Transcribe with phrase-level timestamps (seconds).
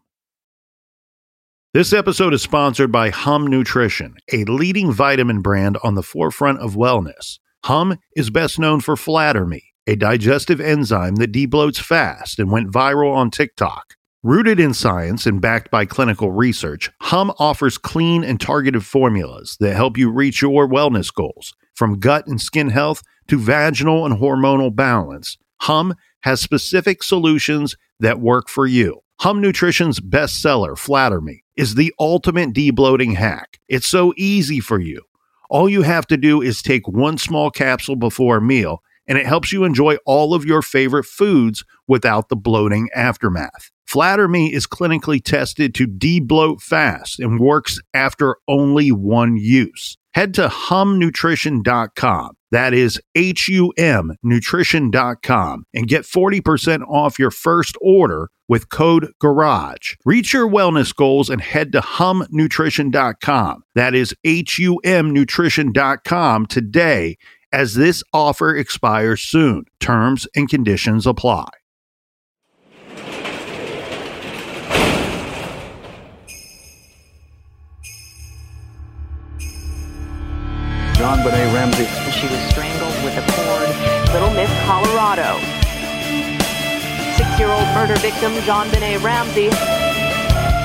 [1.75, 6.75] This episode is sponsored by Hum Nutrition, a leading vitamin brand on the forefront of
[6.75, 7.39] wellness.
[7.65, 12.71] Hum is best known for Flatter Me, a digestive enzyme that debloats fast and went
[12.71, 13.95] viral on TikTok.
[14.23, 19.75] Rooted in science and backed by clinical research, Hum offers clean and targeted formulas that
[19.75, 21.55] help you reach your wellness goals.
[21.83, 28.21] From gut and skin health to vaginal and hormonal balance, Hum has specific solutions that
[28.21, 29.01] work for you.
[29.19, 33.59] Hum Nutrition's bestseller, Flatter Me, is the ultimate debloating hack.
[33.67, 35.03] It's so easy for you.
[35.51, 39.27] All you have to do is take one small capsule before a meal, and it
[39.27, 43.73] helps you enjoy all of your favorite foods without the bloating aftermath.
[43.87, 49.97] Flatter Me is clinically tested to debloat fast and works after only one use.
[50.15, 52.37] Head to humnutrition.com.
[52.51, 59.11] That is H U M nutrition.com and get 40% off your first order with code
[59.21, 59.97] GARAGE.
[60.05, 63.63] Reach your wellness goals and head to humnutrition.com.
[63.75, 67.17] That is H U M nutrition.com today
[67.53, 69.65] as this offer expires soon.
[69.81, 71.49] Terms and conditions apply.
[81.03, 81.87] JonBenét Ramsey.
[82.13, 83.69] She was strangled with a cord.
[84.13, 85.37] Little Miss Colorado.
[87.17, 89.51] Six-year-old murder victim JonBenét Ramsey.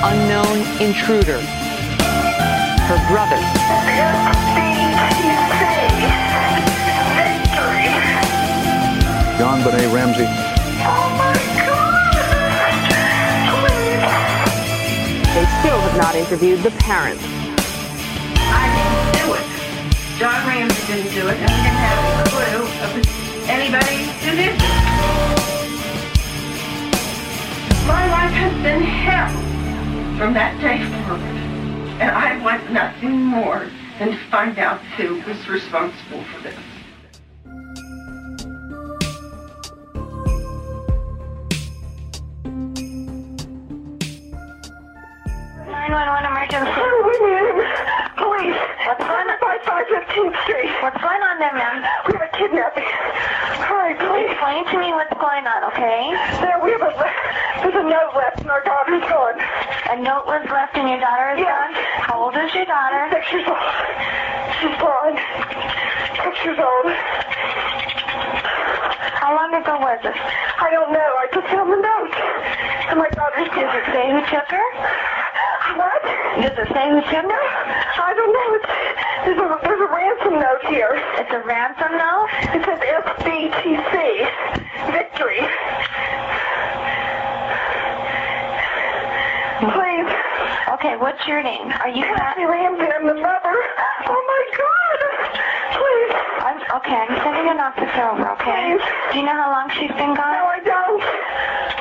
[0.04, 1.40] Unknown intruder.
[2.86, 3.40] Her brother.
[9.40, 10.28] JonBenét Ramsey.
[10.86, 11.34] Oh my
[11.66, 12.14] God!
[13.58, 15.34] Please.
[15.34, 17.37] They still have not interviewed the parents.
[20.18, 24.50] John Ramsey didn't do it, and we didn't have a clue of anybody who did
[24.50, 24.58] it.
[27.86, 29.30] My life has been hell
[30.18, 31.22] from that day forward,
[32.02, 33.70] and I want nothing more
[34.00, 36.67] than to find out who was responsible for this.
[50.88, 51.84] What's going on there, ma'am?
[52.08, 52.88] We have a kidnapping.
[53.68, 54.32] Hurry, please.
[54.32, 56.16] Explain to me what's going on, okay?
[56.40, 56.96] There, we have a,
[57.60, 59.36] there's a note left and our daughter's gone.
[59.92, 61.52] A note was left and your daughter is Yes.
[61.52, 61.72] gone?
[62.08, 63.04] How old is your daughter?
[63.12, 63.60] Six years old.
[64.64, 65.12] She's gone.
[66.24, 66.88] Six years old.
[69.20, 70.16] How long ago was this?
[70.16, 71.10] I don't know.
[71.20, 72.16] I just found the note.
[72.88, 74.66] And my daughter's Does it say who took her?
[76.42, 77.44] Does it who took her?
[78.00, 78.54] I don't know.
[78.54, 78.66] It's,
[79.26, 81.00] there's, a, there's a ransom note here.
[81.18, 82.28] It's a ransom note?
[82.54, 83.94] It says SBTC.
[84.92, 85.42] Victory.
[89.72, 89.87] Please.
[90.78, 91.66] Okay, what's your name?
[91.74, 93.56] Are you Kathy Ramsey, I'm the mother.
[94.06, 94.98] Oh my God.
[95.74, 96.14] Please.
[96.38, 98.78] I'm, okay, I'm sending an officer over, okay?
[98.78, 98.86] Please.
[99.10, 100.30] Do you know how long she's been gone?
[100.38, 100.46] No.
[100.54, 101.02] I don't.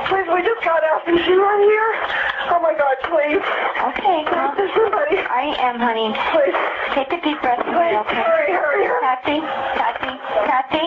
[0.09, 1.05] Please, we just got out.
[1.13, 1.91] Is she right here?
[2.49, 3.45] Oh my God, please.
[3.93, 5.21] Okay, well, there's somebody.
[5.29, 6.09] I am, honey.
[6.33, 6.57] Please.
[6.97, 8.17] Take a deep breath, Please, okay?
[8.17, 9.05] hurry, hurry, hurry.
[9.05, 9.37] Patsy,
[9.77, 10.13] Patsy,
[10.49, 10.85] Patsy,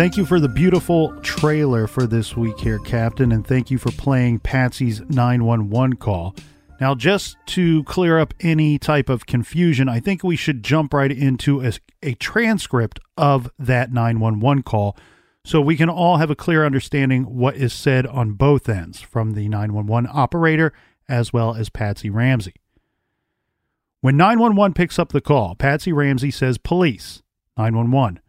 [0.00, 3.92] Thank you for the beautiful trailer for this week here, Captain, and thank you for
[3.92, 6.34] playing Patsy's 911 call.
[6.80, 11.12] Now, just to clear up any type of confusion, I think we should jump right
[11.12, 14.96] into a, a transcript of that 911 call
[15.44, 19.32] so we can all have a clear understanding what is said on both ends from
[19.32, 20.72] the 911 operator
[21.10, 22.54] as well as Patsy Ramsey.
[24.00, 27.22] When 911 picks up the call, Patsy Ramsey says, Police.
[27.58, 28.20] 911.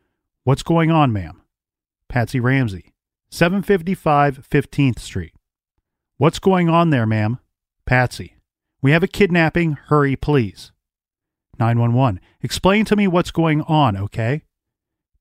[0.44, 1.41] What's going on, ma'am?
[2.12, 2.92] Patsy Ramsey,
[3.30, 5.34] 755 15th Street.
[6.18, 7.40] What's going on there, ma'am?
[7.86, 8.36] Patsy,
[8.81, 9.78] we have a kidnapping.
[9.86, 10.74] Hurry, please.
[11.58, 14.44] 911, explain to me what's going on, okay?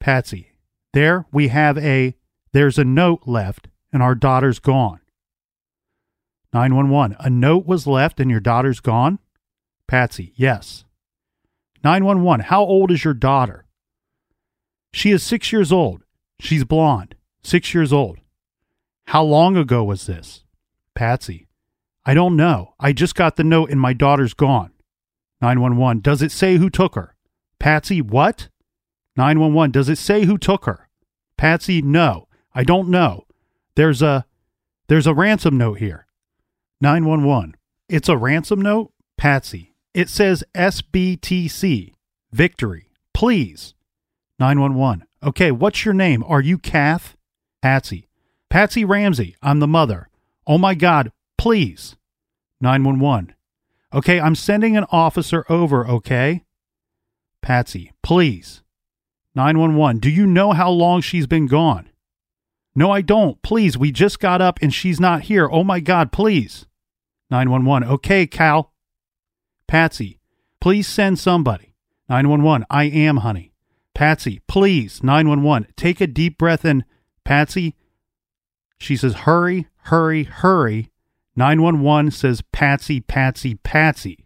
[0.00, 0.50] Patsy,
[0.92, 2.16] there we have a
[2.52, 4.98] There's a note left and our daughter's gone.
[6.52, 7.16] 911.
[7.20, 9.20] A note was left and your daughter's gone?
[9.86, 10.32] Patsy.
[10.34, 10.84] Yes.
[11.84, 12.46] 911.
[12.46, 13.64] How old is your daughter?
[14.92, 16.02] She is six years old.
[16.40, 17.14] She's blonde.
[17.42, 18.18] Six years old.
[19.06, 20.44] How long ago was this?
[20.94, 21.48] Patsy.
[22.04, 22.74] I don't know.
[22.80, 24.72] I just got the note and my daughter's gone.
[25.40, 26.00] 911.
[26.00, 27.14] Does it say who took her?
[27.58, 28.00] Patsy.
[28.00, 28.48] What?
[29.16, 29.70] 911.
[29.70, 30.88] Does it say who took her?
[31.36, 31.82] Patsy.
[31.82, 32.28] No.
[32.54, 33.26] I don't know.
[33.74, 34.26] There's a
[34.88, 36.06] there's a ransom note here.
[36.80, 37.56] 911.
[37.88, 38.92] It's a ransom note?
[39.16, 39.74] Patsy.
[39.94, 41.94] It says SBTC.
[42.32, 42.88] Victory.
[43.14, 43.74] Please.
[44.38, 45.04] 911.
[45.22, 46.24] Okay, what's your name?
[46.26, 47.16] Are you Kath?
[47.60, 48.08] Patsy.
[48.48, 49.36] Patsy Ramsey.
[49.42, 50.08] I'm the mother.
[50.46, 51.96] Oh my God, please.
[52.60, 53.34] 911.
[53.92, 56.44] Okay, I'm sending an officer over, okay?
[57.42, 57.92] Patsy.
[58.02, 58.62] Please.
[59.34, 59.98] 911.
[59.98, 61.90] Do you know how long she's been gone?
[62.74, 63.42] No, I don't.
[63.42, 65.48] Please, we just got up and she's not here.
[65.50, 66.66] Oh my God, please.
[67.30, 67.88] 911.
[67.88, 68.72] Okay, Cal.
[69.66, 70.18] Patsy.
[70.60, 71.74] Please send somebody.
[72.08, 72.66] 911.
[72.70, 73.49] I am, honey.
[73.94, 74.40] Patsy.
[74.48, 75.02] Please.
[75.02, 75.72] 911.
[75.76, 76.84] Take a deep breath in.
[77.24, 77.76] Patsy.
[78.78, 80.90] She says, hurry, hurry, hurry.
[81.36, 84.24] 911 says, Patsy, Patsy, Patsy.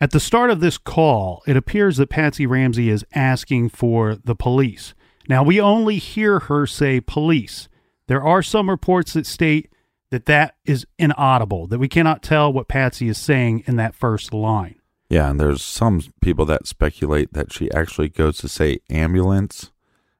[0.00, 4.34] At the start of this call, it appears that Patsy Ramsey is asking for the
[4.34, 4.94] police.
[5.28, 7.68] Now, we only hear her say police.
[8.06, 9.70] There are some reports that state
[10.10, 14.32] that that is inaudible, that we cannot tell what Patsy is saying in that first
[14.32, 14.79] line.
[15.10, 19.72] Yeah, and there's some people that speculate that she actually goes to say ambulance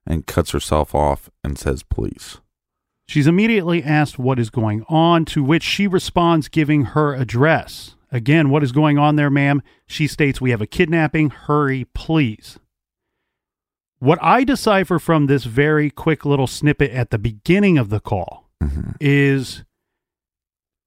[0.05, 2.39] and cuts herself off and says police.
[3.07, 7.95] She's immediately asked what is going on, to which she responds giving her address.
[8.13, 9.63] Again, what is going on there, ma'am?
[9.87, 11.31] She states, We have a kidnapping.
[11.31, 12.59] Hurry, please.
[14.01, 18.49] What I decipher from this very quick little snippet at the beginning of the call
[18.63, 18.97] Mhm.
[19.01, 19.63] is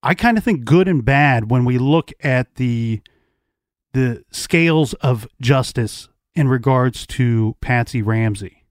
[0.01, 3.01] I kind of think good and bad when we look at the
[3.93, 8.63] the scales of justice in regards to Patsy Ramsey.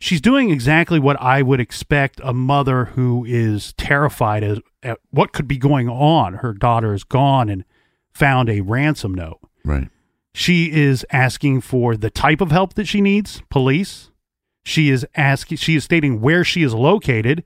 [0.00, 5.32] She's doing exactly what I would expect a mother who is terrified as, at what
[5.32, 6.34] could be going on.
[6.34, 7.64] Her daughter is gone and
[8.12, 9.40] found a ransom note.
[9.64, 9.88] Right.
[10.32, 14.10] She is asking for the type of help that she needs, police.
[14.64, 17.44] She is asking she is stating where she is located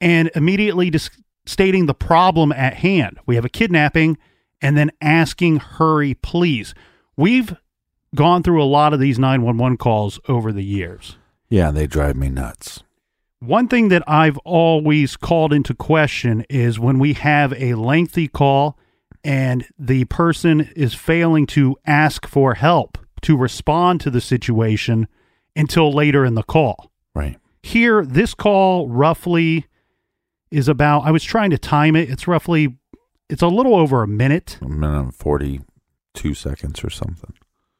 [0.00, 1.10] and immediately dis-
[1.44, 3.18] stating the problem at hand.
[3.26, 4.16] We have a kidnapping
[4.60, 6.74] and then asking hurry please.
[7.16, 7.56] We've
[8.14, 11.16] gone through a lot of these 911 calls over the years.
[11.48, 12.82] Yeah, they drive me nuts.
[13.40, 18.78] One thing that I've always called into question is when we have a lengthy call
[19.24, 25.08] and the person is failing to ask for help to respond to the situation
[25.56, 26.90] until later in the call.
[27.14, 27.36] Right.
[27.62, 29.66] Here, this call roughly
[30.50, 32.10] is about, I was trying to time it.
[32.10, 32.76] It's roughly,
[33.30, 34.58] it's a little over a minute.
[34.60, 37.32] A minute 42 seconds or something.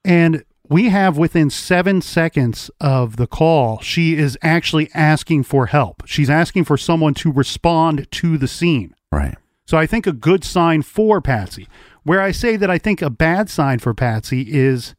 [0.04, 6.04] And we have within seven seconds of the call, she is actually asking for help.
[6.06, 8.94] She's asking for someone to respond to the scene.
[9.10, 9.36] Right.
[9.66, 11.68] So I think a good sign for Patsy.
[12.04, 14.94] Where I say that I think a bad sign for Patsy is,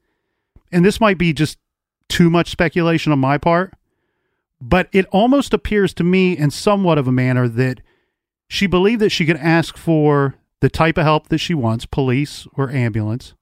[0.71, 1.57] and this might be just
[2.09, 3.74] too much speculation on my part,
[4.59, 7.80] but it almost appears to me in somewhat of a manner that
[8.49, 12.47] she believed that she could ask for the type of help that she wants, police
[12.53, 13.33] or ambulance.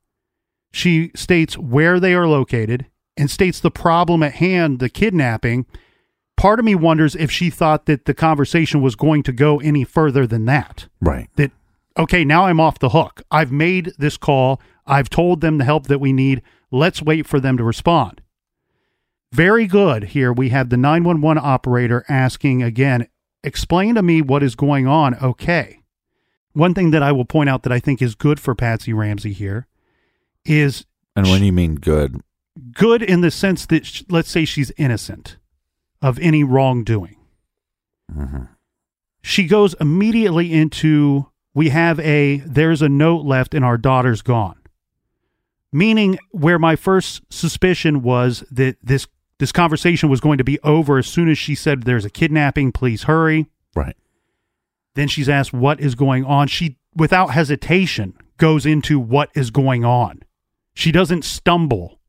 [0.72, 5.66] She states where they are located and states the problem at hand, the kidnapping.
[6.38, 9.84] Part of me wonders if she thought that the conversation was going to go any
[9.84, 10.88] further than that.
[11.02, 11.30] Right.
[11.36, 11.52] that
[11.98, 13.22] okay now i'm off the hook.
[13.30, 14.62] I've made this call.
[14.86, 16.42] I've told them the help that we need.
[16.72, 18.22] Let's wait for them to respond.
[19.34, 20.06] Very good.
[20.06, 23.08] Here we have the 911 operator asking again
[23.44, 25.16] explain to me what is going on.
[25.16, 25.79] Okay
[26.54, 29.34] one thing that i will point out that i think is good for patsy ramsey
[29.34, 29.68] here
[30.46, 32.22] is And when you mean good,
[32.74, 35.38] good in the sense that sh- let's say she's innocent
[36.02, 37.18] of any wrongdoing
[38.12, 38.48] mhm.
[39.22, 44.56] she goes immediately into we have a there's a note left and our daughter's gone
[45.72, 49.08] meaning where my first suspicion was that this
[49.40, 52.72] this conversation was going to be over as soon as she said there's a kidnapping
[52.72, 53.96] please hurry right.
[55.00, 59.84] Then she's asked what is going on she without hesitation goes into what is going
[59.86, 60.22] on
[60.74, 62.00] she doesn't stumble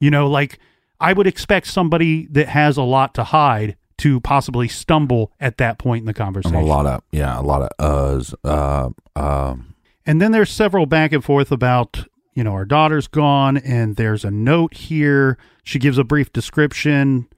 [0.00, 0.58] you know like
[1.00, 5.78] i would expect somebody that has a lot to hide to possibly stumble at that
[5.78, 8.34] point in the conversation a lot of, yeah, a lot of uhs.
[8.42, 9.74] Uh, um,
[10.04, 14.24] And then there's several back and forth about, you know, our daughter's gone and there's
[14.24, 15.38] a note here.
[15.62, 17.28] She gives a brief description.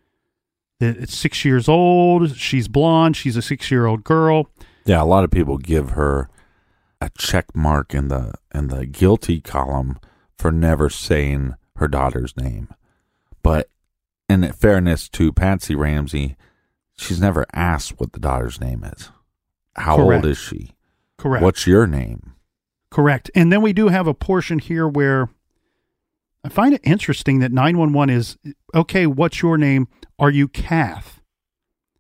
[0.81, 2.35] that it's six years old.
[2.37, 3.17] She's blonde.
[3.17, 4.49] She's a six year old girl.
[4.87, 6.31] Yeah, a lot of people give her
[7.01, 9.99] a check mark in the in the guilty column
[10.39, 12.69] for never saying her daughter's name.
[13.43, 13.69] But
[14.29, 16.37] in fairness to Patsy Ramsey,
[16.97, 19.11] she's never asked what the daughter's name is.
[19.75, 20.25] How Correct.
[20.25, 20.71] old is she?
[21.19, 21.43] Correct.
[21.43, 22.35] What's your name?
[22.91, 23.31] Correct.
[23.35, 25.29] And then we do have a portion here where
[26.45, 28.39] I find it interesting that 911 is
[28.75, 29.89] okay, what's your name?
[30.19, 31.21] Are you Kath?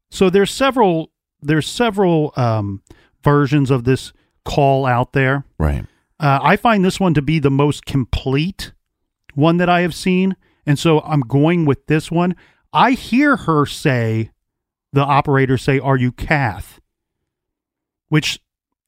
[0.08, 1.10] So there's several
[1.46, 2.82] there's several um,
[3.22, 4.12] versions of this
[4.44, 5.44] call out there.
[5.58, 5.84] Right.
[6.18, 8.72] Uh, I find this one to be the most complete
[9.34, 10.36] one that I have seen.
[10.64, 12.34] And so I'm going with this one.
[12.72, 14.30] I hear her say,
[14.92, 16.80] the operator say, Are you Kath?
[18.08, 18.40] Which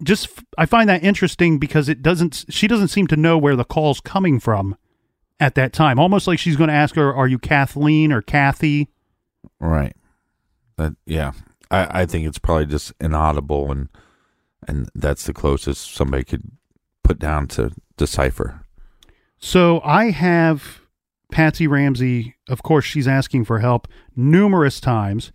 [0.02, 3.64] just, I find that interesting because it doesn't, she doesn't seem to know where the
[3.64, 4.76] call's coming from
[5.40, 5.98] at that time.
[5.98, 8.88] Almost like she's going to ask her, Are you Kathleen or Kathy?
[9.60, 9.94] Right.
[10.76, 11.32] That yeah.
[11.70, 13.88] I, I think it's probably just inaudible and
[14.66, 16.50] and that's the closest somebody could
[17.04, 18.62] put down to decipher.
[19.38, 20.80] So I have
[21.30, 25.30] Patsy Ramsey, of course, she's asking for help numerous times,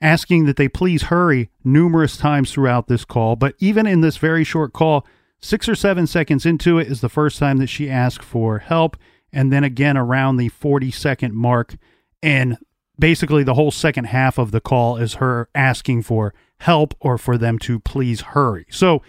[0.00, 3.36] asking that they please hurry numerous times throughout this call.
[3.36, 5.06] But even in this very short call,
[5.40, 8.96] six or seven seconds into it is the first time that she asked for help.
[9.32, 11.76] And then again around the 40 second mark.
[12.22, 12.56] And
[12.98, 17.36] basically, the whole second half of the call is her asking for help or for
[17.36, 18.66] them to please hurry.
[18.70, 19.02] So,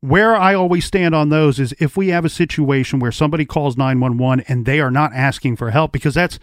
[0.00, 3.76] where I always stand on those is if we have a situation where somebody calls
[3.76, 6.38] 911 and they are not asking for help because that's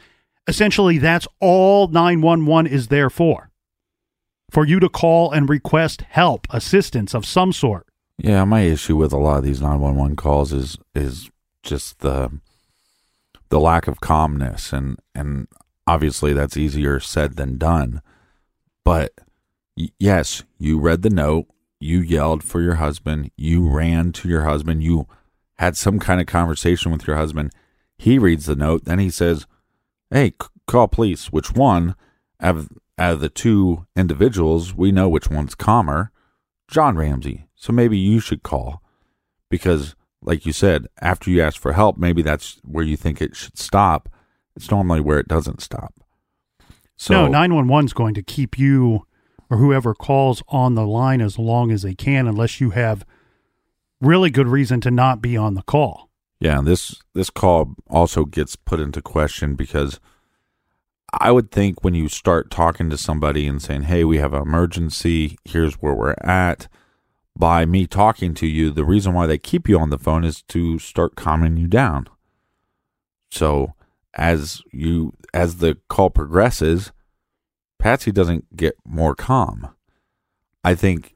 [0.48, 3.50] essentially that's all 911 is there for.
[4.52, 7.88] For you to call and request help, assistance of some sort.
[8.18, 11.30] Yeah, my issue with a lot of these 911 calls is is
[11.64, 12.40] just the
[13.50, 15.48] the lack of calmness and and
[15.88, 18.02] obviously that's easier said than done.
[18.84, 19.14] But
[20.00, 21.48] yes, you read the note,
[21.80, 25.08] you yelled for your husband, you ran to your husband, you
[25.58, 27.52] had some kind of conversation with your husband.
[27.98, 29.46] He reads the note, then he says,
[30.12, 31.96] "Hey, c- call police." Which one
[32.42, 36.12] out of, out of the two individuals, we know which one's calmer?
[36.68, 37.48] John Ramsey.
[37.56, 38.82] So maybe you should call
[39.50, 43.36] because, like you said, after you ask for help, maybe that's where you think it
[43.36, 44.10] should stop.
[44.56, 45.94] It's normally where it doesn't stop.
[46.96, 49.06] So no, 911 is going to keep you
[49.50, 53.06] or whoever calls on the line as long as they can unless you have
[54.02, 56.10] really good reason to not be on the call.
[56.40, 60.00] Yeah, this this call also gets put into question because
[61.14, 64.42] I would think when you start talking to somebody and saying, "Hey, we have an
[64.42, 65.38] emergency.
[65.46, 66.68] Here's where we're at."
[67.38, 70.42] By me talking to you, the reason why they keep you on the phone is
[70.44, 72.08] to start calming you down.
[73.30, 73.74] So,
[74.16, 76.92] as you as the call progresses,
[77.80, 79.70] Patsy doesn't get more calm.
[80.64, 81.16] I think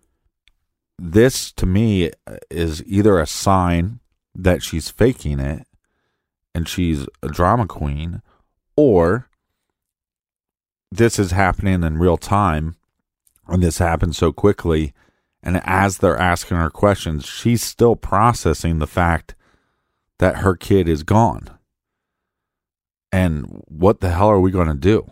[1.00, 2.12] this to me
[2.52, 4.00] is either a sign
[4.36, 5.66] that she's faking it
[6.54, 8.22] and she's a drama queen
[8.76, 9.30] or
[10.92, 12.76] this is happening in real time
[13.48, 14.94] and this happens so quickly
[15.42, 19.36] and as they're asking her questions she's still processing the fact
[20.20, 21.50] that her kid is gone
[23.12, 25.10] and what the hell are we going to do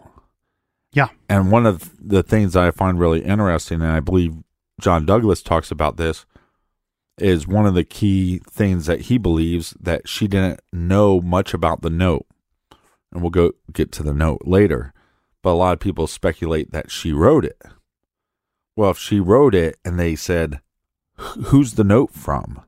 [0.94, 1.10] Yeah.
[1.30, 4.36] and one of the things I find really interesting, and I believe
[4.80, 6.26] John Douglas talks about this,
[7.18, 11.82] is one of the key things that he believes that she didn't know much about
[11.82, 12.28] the note.
[13.12, 14.94] And we'll go get to the note later.
[15.42, 17.60] But a lot of people speculate that she wrote it.
[18.76, 20.60] Well, if she wrote it and they said,
[21.18, 22.62] Who's the note from?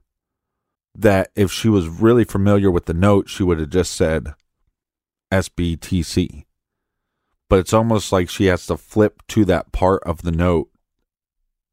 [0.95, 4.33] That if she was really familiar with the note, she would have just said
[5.31, 6.45] SBTC
[7.49, 10.69] but it's almost like she has to flip to that part of the note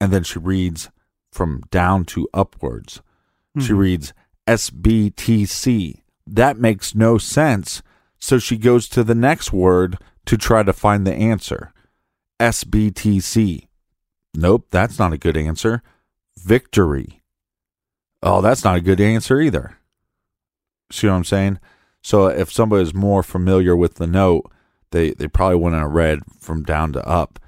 [0.00, 0.90] and then she reads
[1.32, 3.02] from down to upwards.
[3.58, 3.78] She Mhm.
[3.78, 4.12] reads
[4.46, 6.02] SBTC.
[6.26, 7.82] That makes no sense.
[8.18, 11.72] So she goes to the next word to try to find the answer.
[12.40, 13.68] SBTC.
[14.34, 15.82] Nope, that's not a good answer.
[16.38, 17.22] Victory.
[18.22, 19.76] Oh, that's not a good answer either.
[20.90, 21.58] See what I'm saying?
[22.06, 24.48] So if somebody is more familiar with the note,
[24.92, 27.40] they they probably wouldn't have read from down to up.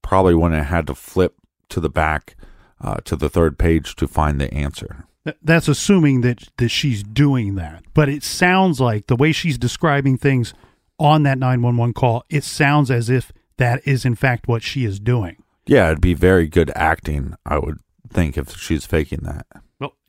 [0.00, 1.34] Probably wouldn't have had to flip
[1.68, 2.34] to the back
[2.80, 5.04] uh, to the third page to find the answer.
[5.42, 7.84] That's assuming that that she's doing that.
[7.92, 10.54] But it sounds like the way she's describing things
[10.98, 14.98] on that 911 call, it sounds as if that is in fact what she is
[14.98, 15.36] doing.
[15.66, 19.44] Yeah, it'd be very good acting, I would think, if she's faking that.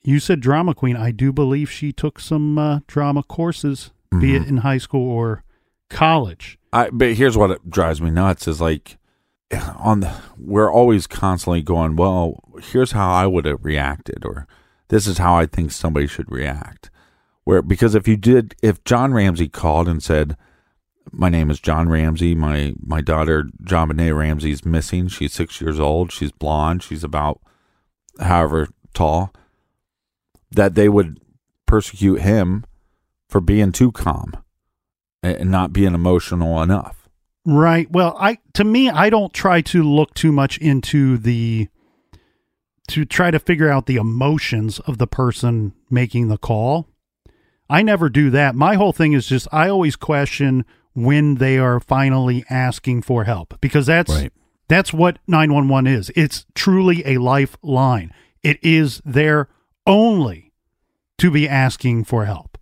[0.04, 0.96] You said drama queen.
[0.96, 5.44] I do believe she took some uh, drama courses, be it in high school or
[5.90, 6.58] college.
[6.72, 8.98] I but here's what it drives me nuts is like
[9.78, 14.48] on the, we're always constantly going, well, here's how I would have reacted or
[14.90, 16.90] this is how I think somebody should react.
[17.44, 20.38] Where because if you did if John Ramsey called and said,
[21.12, 25.80] My name is John Ramsey, my my daughter JonBenét Ramsey is missing, she's six years
[25.80, 27.42] old, she's blonde, she's about
[28.20, 29.34] however tall,
[30.52, 31.20] that they would
[31.66, 32.66] persecute him
[33.28, 34.34] for being too calm
[35.22, 37.08] and not being emotional enough.
[37.46, 37.90] Right.
[37.92, 41.68] Well, I to me, I don't try to look too much into the
[42.90, 46.88] to try to figure out the emotions of the person making the call.
[47.70, 48.56] I never do that.
[48.56, 53.60] My whole thing is just I always question when they are finally asking for help
[53.62, 54.34] because that's Right.
[54.68, 56.12] that's what 911 is.
[56.16, 58.12] It's truly a lifeline.
[58.42, 59.50] It is there
[59.90, 60.54] only
[61.18, 62.58] to be asking for help.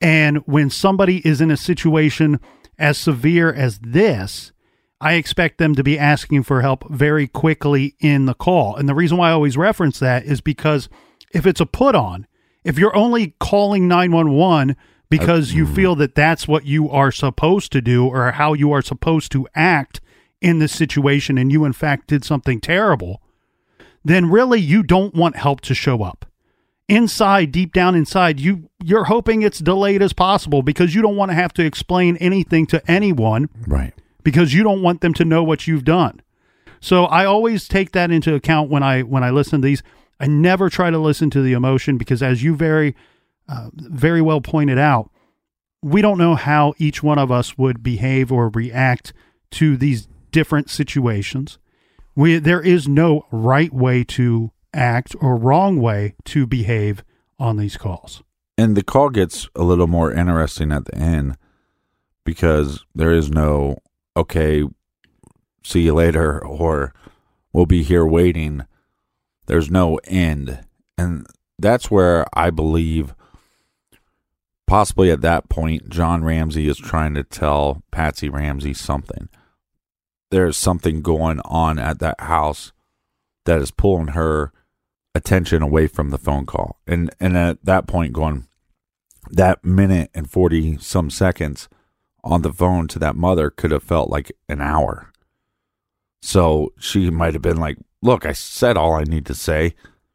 [0.00, 2.40] And when somebody is in a situation
[2.78, 4.52] as severe as this,
[5.00, 8.74] I expect them to be asking for help very quickly in the call.
[8.76, 10.88] And the reason why I always reference that is because
[11.32, 12.26] if it's a put on,
[12.64, 14.76] if you're only calling 911
[15.10, 15.74] because you mm-hmm.
[15.74, 19.46] feel that that's what you are supposed to do or how you are supposed to
[19.54, 20.00] act
[20.40, 23.22] in this situation and you in fact did something terrible,
[24.04, 26.27] then really you don't want help to show up
[26.88, 31.30] inside deep down inside you you're hoping it's delayed as possible because you don't want
[31.30, 33.92] to have to explain anything to anyone Right.
[34.22, 36.22] because you don't want them to know what you've done.
[36.80, 39.82] So i always take that into account when i when i listen to these.
[40.20, 42.96] I never try to listen to the emotion because as you very
[43.48, 45.10] uh, very well pointed out
[45.82, 49.12] we don't know how each one of us would behave or react
[49.52, 51.58] to these different situations.
[52.16, 57.04] We there is no right way to act or wrong way to behave
[57.38, 58.22] on these calls.
[58.56, 61.36] And the call gets a little more interesting at the end
[62.24, 63.78] because there is no,
[64.16, 64.64] okay,
[65.62, 66.92] see you later, or
[67.52, 68.66] we'll be here waiting.
[69.46, 70.66] There's no end.
[70.96, 71.26] And
[71.58, 73.14] that's where I believe,
[74.66, 79.28] possibly at that point, John Ramsey is trying to tell Patsy Ramsey something.
[80.30, 82.72] There's something going on at that house
[83.44, 84.52] that is pulling her
[85.18, 86.80] attention away from the phone call.
[86.86, 88.46] And and at that point going
[89.30, 91.68] that minute and 40 some seconds
[92.24, 95.12] on the phone to that mother could have felt like an hour.
[96.22, 99.74] So she might have been like, "Look, I said all I need to say.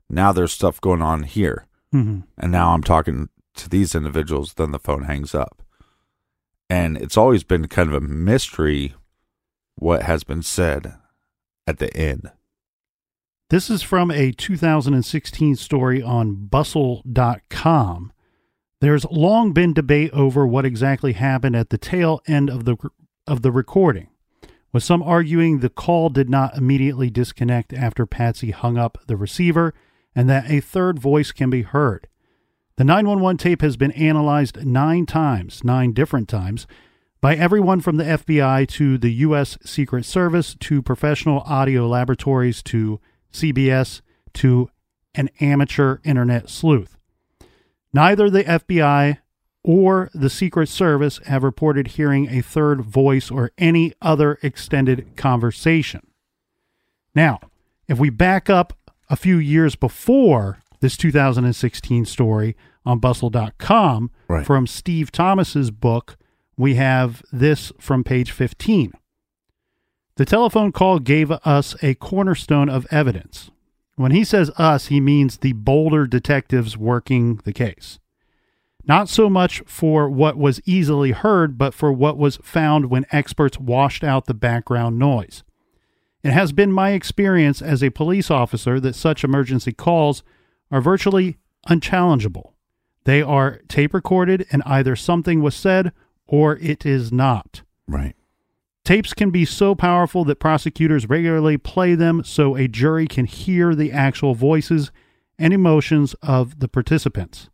[0.10, 2.22] Now there's stuff going on here." Mm-hmm.
[2.38, 5.62] And now I'm talking to these individuals, then the phone hangs up.
[6.70, 8.96] And it's always been kind of a mystery
[9.76, 10.96] what has been said
[11.68, 12.32] at the end.
[13.50, 18.12] This is from a 2016 story on bustle.com.
[18.80, 22.78] There's long been debate over what exactly happened at the tail end of the
[23.28, 24.10] of the recording,
[24.72, 29.74] with some arguing the call did not immediately disconnect after Patsy hung up the receiver
[30.16, 32.08] and that a third voice can be heard.
[32.76, 36.66] The 911 tape has been analyzed 9 times, 9 different times,
[37.22, 39.58] by everyone from the FBI to the U.S.
[39.64, 43.00] Secret Service to professional audio laboratories to
[43.34, 44.02] CBS
[44.36, 44.70] to
[45.16, 46.98] an amateur internet sleuth.
[47.94, 49.18] Neither the FBI
[49.64, 56.02] or the Secret Service have reported hearing a third voice or any other extended conversation.
[57.16, 57.40] Now,
[57.88, 58.74] if we back up
[59.10, 64.46] a few years before this 2016 story on bustle.com Right.
[64.46, 66.18] from Steve Thomas's book,
[66.58, 68.92] we have this from page 15.
[70.16, 73.50] The telephone call gave us a cornerstone of evidence.
[73.96, 78.00] When he says us, he means the Boulder detectives working the case.
[78.86, 83.60] Not so much for what was easily heard, but for what was found when experts
[83.60, 85.44] washed out the background noise.
[86.22, 90.24] It has been my experience as a police officer that such emergency calls
[90.70, 92.54] are virtually unchallengeable.
[93.06, 95.92] They are tape recorded, and either something was said
[96.28, 97.64] or it is not.
[97.88, 98.16] Right.
[98.86, 103.76] Tapes can be so powerful that prosecutors regularly play them so a jury can hear
[103.76, 104.92] the actual voices
[105.40, 107.50] and emotions of the participants.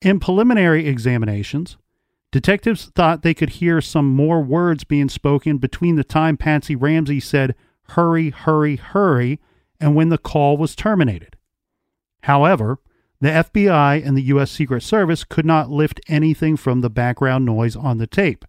[0.00, 1.76] In preliminary examinations,
[2.32, 7.20] detectives thought they could hear some more words being spoken between the time Patsy Ramsey
[7.20, 7.54] said,
[7.90, 9.40] Hurry, hurry, hurry,
[9.78, 11.36] and when the call was terminated.
[12.22, 12.78] However,
[13.20, 14.50] the FBI and the U.S.
[14.50, 18.46] Secret Service could not lift anything from the background noise on the tape.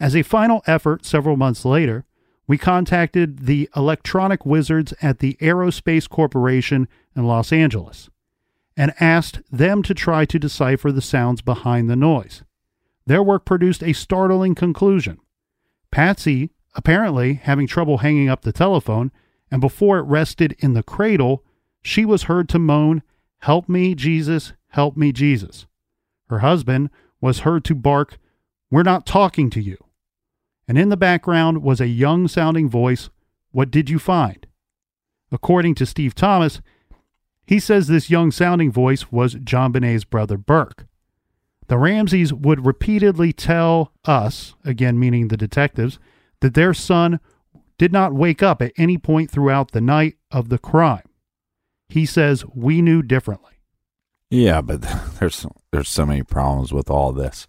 [0.00, 2.04] As a final effort several months later,
[2.46, 8.08] we contacted the electronic wizards at the Aerospace Corporation in Los Angeles
[8.76, 12.42] and asked them to try to decipher the sounds behind the noise.
[13.06, 15.18] their work produced a startling conclusion.
[15.90, 19.10] Patsy, apparently having trouble hanging up the telephone,
[19.50, 21.44] and before it rested in the cradle,
[21.82, 23.02] she was heard to moan,
[23.40, 25.66] Help me, Jesus, help me, Jesus.
[26.28, 28.18] Her husband was heard to bark,
[28.70, 29.76] We're not talking to you.
[30.70, 33.10] And in the background was a young sounding voice,
[33.50, 34.46] What did you find?
[35.32, 36.60] According to Steve Thomas,
[37.44, 40.86] he says this young sounding voice was JonBenét's brother Burke.
[41.66, 45.98] The Ramseys would repeatedly tell us, again meaning the detectives,
[46.38, 47.18] that their son
[47.76, 51.08] did not wake up at any point throughout the night of the crime.
[51.88, 53.54] He says we knew differently.
[54.30, 54.82] Yeah, but
[55.18, 57.48] there's there's so many problems with all this.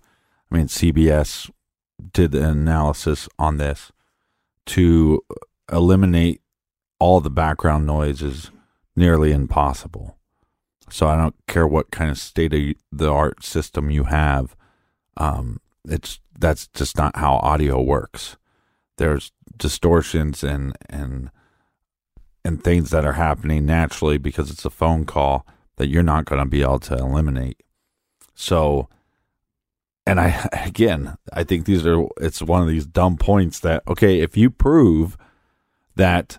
[0.51, 1.51] I mean, CBS
[2.13, 3.91] did an analysis on this
[4.67, 5.21] to
[5.71, 6.41] eliminate
[6.99, 8.51] all the background noise is
[8.95, 10.17] nearly impossible.
[10.89, 14.55] So I don't care what kind of state of the art system you have.
[15.17, 18.37] Um, it's that's just not how audio works.
[18.97, 21.31] There's distortions and and
[22.43, 25.45] and things that are happening naturally because it's a phone call
[25.77, 27.61] that you're not going to be able to eliminate.
[28.33, 28.89] So,
[30.05, 34.19] and I again, I think these are it's one of these dumb points that okay,
[34.19, 35.17] if you prove
[35.95, 36.37] that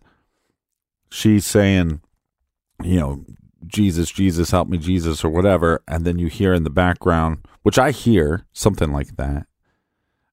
[1.10, 2.00] she's saying,
[2.82, 3.24] you know,
[3.66, 7.78] Jesus, Jesus, help me, Jesus, or whatever, and then you hear in the background, which
[7.78, 9.46] I hear something like that,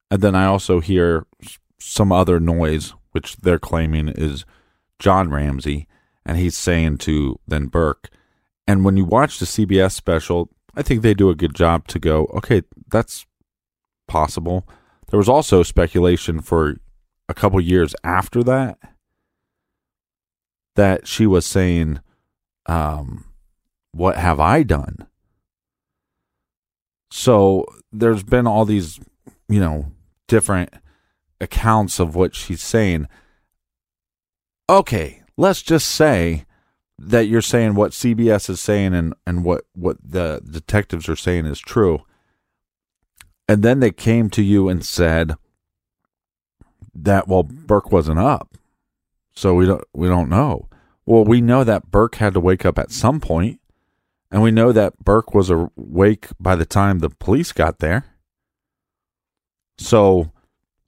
[0.10, 1.26] and then I also hear
[1.80, 4.46] some other noise, which they're claiming is
[4.98, 5.88] John Ramsey,
[6.26, 8.10] and he's saying to then Burke.
[8.68, 12.00] And when you watch the CBS special, I think they do a good job to
[12.00, 13.26] go, okay, that's
[14.08, 14.66] possible.
[15.10, 16.78] There was also speculation for
[17.28, 18.80] a couple years after that
[20.78, 22.00] that she was saying,
[22.66, 23.26] um,
[23.92, 25.06] What have I done?
[27.12, 29.02] So there's been all these,
[29.50, 29.92] you know,
[30.30, 30.74] different
[31.42, 33.10] accounts of what she's saying.
[34.70, 36.46] Okay, let's just say
[37.02, 41.46] that you're saying what CBS is saying and, and what, what the detectives are saying
[41.46, 42.04] is true.
[43.48, 45.36] And then they came to you and said
[46.94, 48.58] that well Burke wasn't up.
[49.34, 50.68] So we don't we don't know.
[51.06, 53.60] Well, we know that Burke had to wake up at some point,
[54.32, 58.06] and we know that Burke was awake by the time the police got there.
[59.78, 60.32] So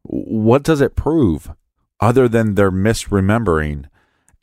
[0.04, 1.52] what does it prove
[2.00, 3.86] other than they're misremembering?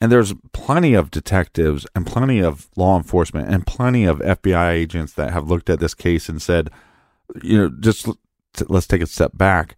[0.00, 5.12] And there's plenty of detectives and plenty of law enforcement and plenty of FBI agents
[5.14, 6.70] that have looked at this case and said,
[7.42, 8.08] you know, just
[8.68, 9.76] let's take a step back.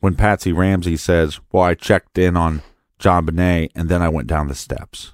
[0.00, 2.62] When Patsy Ramsey says, Well, I checked in on
[2.98, 5.12] JonBenét and then I went down the steps.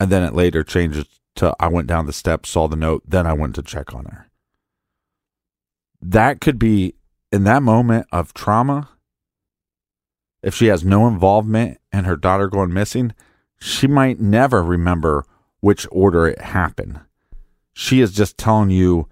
[0.00, 3.26] And then it later changes to I went down the steps, saw the note, then
[3.26, 4.30] I went to check on her.
[6.00, 6.94] That could be
[7.32, 8.88] in that moment of trauma.
[10.42, 13.14] If she has no involvement and her daughter going missing,
[13.60, 15.24] she might never remember
[15.60, 16.98] which order it happened.
[17.72, 19.08] She is just telling you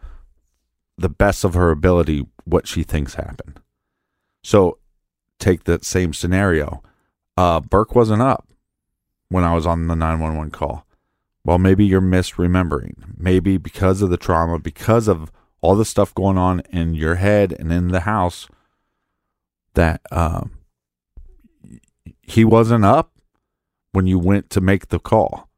[0.99, 3.61] the best of her ability what she thinks happened.
[4.43, 4.79] So
[5.39, 6.83] take that same scenario.
[7.37, 8.49] Uh, Burke wasn't up
[9.29, 10.85] when I was on the 911 call.
[11.45, 12.95] Well, maybe you're misremembering.
[13.17, 17.53] Maybe because of the trauma, because of all the stuff going on in your head
[17.53, 18.49] and in the house,
[19.75, 20.59] that um,
[22.33, 23.13] he wasn't up
[23.93, 25.51] when you went to make the call.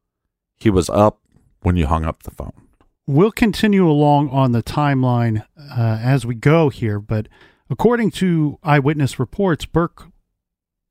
[0.57, 1.21] He was up
[1.61, 2.67] when you hung up the phone.
[3.07, 7.27] We'll continue along on the timeline uh, as we go here, but
[7.69, 10.07] according to eyewitness reports, Burke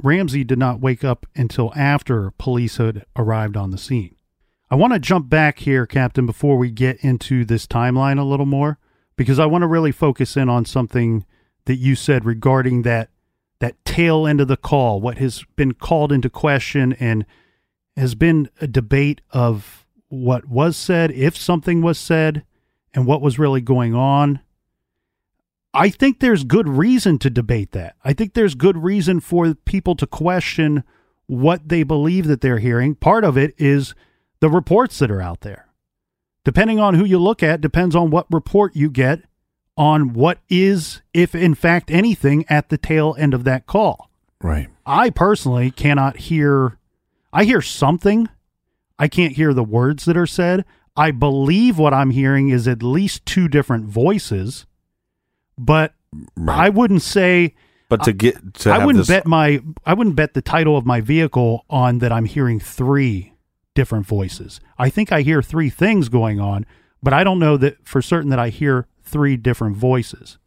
[0.02, 4.16] Ramsey did not wake up until after police had arrived on the scene.
[4.70, 8.46] I want to jump back here, Captain, before we get into this timeline a little
[8.46, 8.78] more,
[9.16, 11.26] because I want to really focus in on something
[11.66, 13.10] that you said regarding that
[13.64, 17.24] that tail end of the call, what has been called into question and
[17.96, 22.44] has been a debate of what was said, if something was said,
[22.92, 24.40] and what was really going on.
[25.72, 27.96] I think there's good reason to debate that.
[28.04, 30.84] I think there's good reason for people to question
[31.26, 32.94] what they believe that they're hearing.
[32.94, 33.94] Part of it is
[34.40, 35.68] the reports that are out there.
[36.44, 39.22] Depending on who you look at, depends on what report you get
[39.76, 44.10] on what is, if in fact anything, at the tail end of that call.
[44.42, 44.68] Right.
[44.86, 46.78] I personally cannot hear,
[47.32, 48.28] I hear something.
[48.98, 50.64] I can't hear the words that are said.
[50.96, 54.66] I believe what I'm hearing is at least two different voices,
[55.58, 55.94] but
[56.36, 56.66] Right.
[56.66, 57.54] I wouldn't say
[57.88, 60.86] But to get to I wouldn't this, bet my I wouldn't bet the title of
[60.86, 63.32] my vehicle on that I'm hearing three
[63.74, 64.60] different voices.
[64.78, 66.66] I think I hear three things going on,
[67.02, 70.38] but I don't know that for certain that I hear three different voices.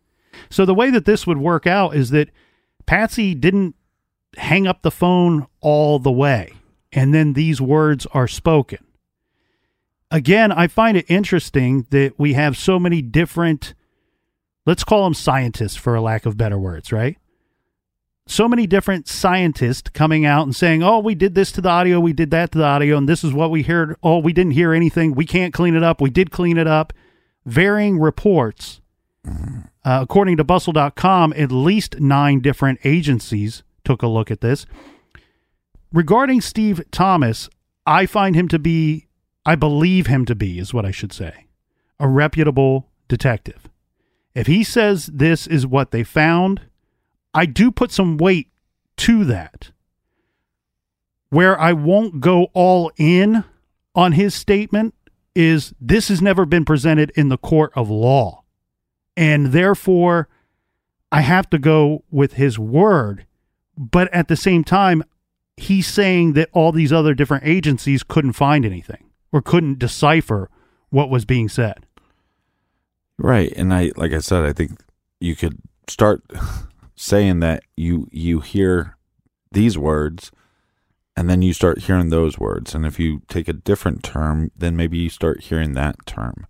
[0.49, 2.29] So the way that this would work out is that
[2.85, 3.75] Patsy didn't
[4.35, 6.53] hang up the phone all the way,
[6.91, 8.79] and then these words are spoken.
[10.09, 13.73] Again, I find it interesting that we have so many different,
[14.65, 17.17] let's call them scientists for a lack of better words, right?
[18.25, 21.99] So many different scientists coming out and saying, oh, we did this to the audio,
[21.99, 23.95] we did that to the audio, and this is what we heard.
[24.03, 25.13] Oh, we didn't hear anything.
[25.13, 25.99] We can't clean it up.
[25.99, 26.93] We did clean it up.
[27.47, 28.81] Varying reports.
[29.25, 34.65] Uh, according to bustle.com, at least nine different agencies took a look at this.
[35.93, 37.49] Regarding Steve Thomas,
[37.85, 39.07] I find him to be,
[39.45, 41.47] I believe him to be, is what I should say,
[41.99, 43.69] a reputable detective.
[44.35, 46.61] If he says this is what they found,
[47.33, 48.49] I do put some weight
[48.97, 49.71] to that.
[51.29, 53.43] Where I won't go all in
[53.95, 54.93] on his statement
[55.37, 58.43] is this has never been presented in the court of law.
[59.15, 60.27] And therefore,
[61.11, 63.27] I have to go with his word.
[63.77, 65.03] But at the same time,
[65.55, 70.49] he's saying that all these other different agencies couldn't find anything or couldn't decipher
[70.89, 71.85] what was being said.
[73.19, 73.53] Right.
[73.55, 74.79] And I like I said, I think
[75.19, 76.23] you could start
[76.95, 78.97] saying that you you hear
[79.51, 80.31] these words
[81.17, 82.75] and then you start hearing those words.
[82.75, 86.45] And if you take a different term, then maybe you start hearing that term.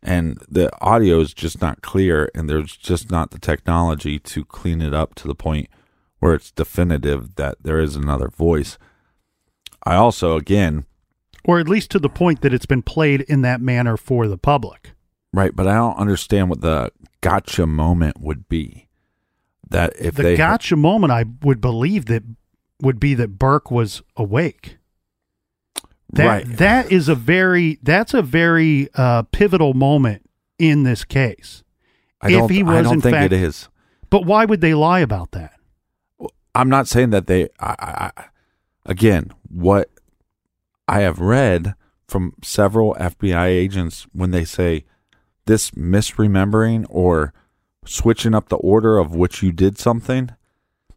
[0.00, 4.80] And the audio is just not clear and there's just not the technology to clean
[4.80, 5.68] it up to the point
[6.20, 8.78] where it's definitive that there is another voice.
[9.82, 10.86] I also again
[11.44, 14.38] Or at least to the point that it's been played in that manner for the
[14.38, 14.92] public.
[15.32, 18.88] Right, but I don't understand what the gotcha moment would be.
[19.68, 22.22] That if the they gotcha moment, I would believe that
[22.80, 24.76] would be that Burke was awake.
[26.12, 26.56] That Right.
[26.56, 31.62] that is a very that's a very uh, pivotal moment in this case.
[32.22, 33.68] I don't, if he I was don't in think fact- it is.
[34.10, 35.52] But why would they lie about that?
[36.54, 37.44] I'm not saying that they.
[37.60, 38.24] I, I, I-
[38.86, 39.90] again, what
[40.88, 41.74] I have read
[42.06, 44.86] from several FBI agents when they say
[45.44, 47.34] this misremembering or
[47.84, 50.30] switching up the order of which you did something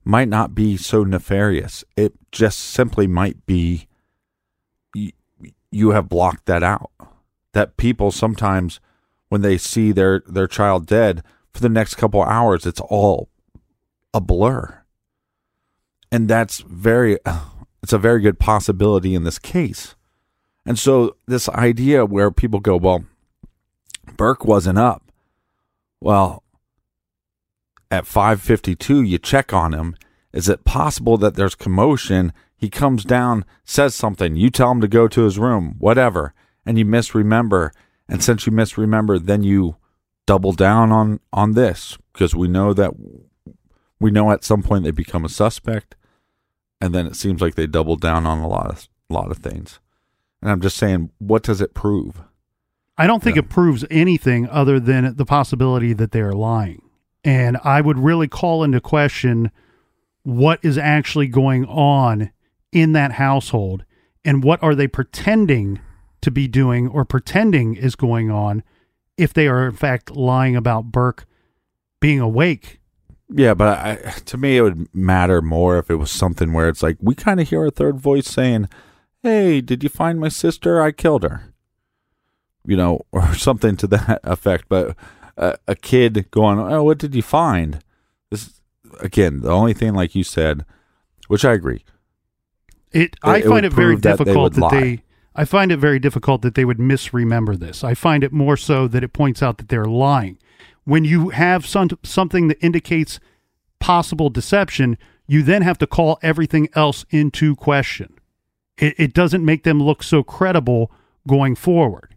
[0.04, 1.84] might not be so nefarious.
[1.96, 3.88] It just simply might be
[5.74, 6.92] you, have blocked that out.
[7.54, 8.80] That people sometimes
[9.32, 13.30] when they see their their child dead for the next couple hours it's all
[14.14, 14.84] a blur
[16.12, 17.18] and that's very
[17.84, 19.96] it's a very good possibility in this case
[20.66, 23.06] and so this idea where people go well
[24.18, 25.12] burke wasn't up
[26.02, 26.44] well
[27.92, 29.96] at 552 you check on him.
[30.34, 32.32] Is it possible that there's commotion?
[32.56, 34.36] He comes down says something.
[34.36, 36.34] You tell him to go to his room whatever.
[36.66, 37.72] And you misremember.
[38.08, 39.76] And since you misremember then you
[40.26, 41.98] double down on on this.
[42.14, 42.92] Because we know that
[44.00, 45.96] we know at some point they become a suspect.
[46.80, 49.38] And then it seems like they double down on a lot of a lot of
[49.38, 49.80] things.
[50.42, 52.22] And i'm just saying what does it prove?
[52.98, 53.42] I don't think Yeah.
[53.42, 56.82] it proves anything other than the possibility that they are lying.
[57.24, 59.52] And I would really call into question
[60.24, 62.32] what is actually going on
[62.72, 63.86] in that household
[64.24, 65.80] and what are they pretending
[66.22, 68.64] to be doing or pretending is going on
[69.18, 71.26] if they are in fact lying about Burke
[72.00, 72.80] being awake.
[73.30, 76.84] yeah but I, to me it would matter more if it was something where it's
[76.84, 78.70] like we kind of hear a third voice saying
[79.24, 80.82] hey did you find my sister?
[80.82, 81.54] I killed her.
[82.66, 84.66] You know or something to that effect.
[84.70, 84.96] But
[85.38, 87.80] a, a kid going oh what did you find
[88.30, 88.62] this
[89.00, 90.66] again the only thing like you said
[91.28, 91.84] which i agree
[92.92, 95.04] It, I it find it very prove that they difficult that they.
[95.34, 97.84] I find it very difficult that they would misremember this.
[97.84, 100.38] I find it more so that it points out that they're lying.
[100.84, 103.20] When you have some, something that indicates
[103.80, 108.16] possible deception, you then have to call everything else into question.
[108.78, 110.92] It, it doesn't make them look so credible
[111.28, 112.11] going forward.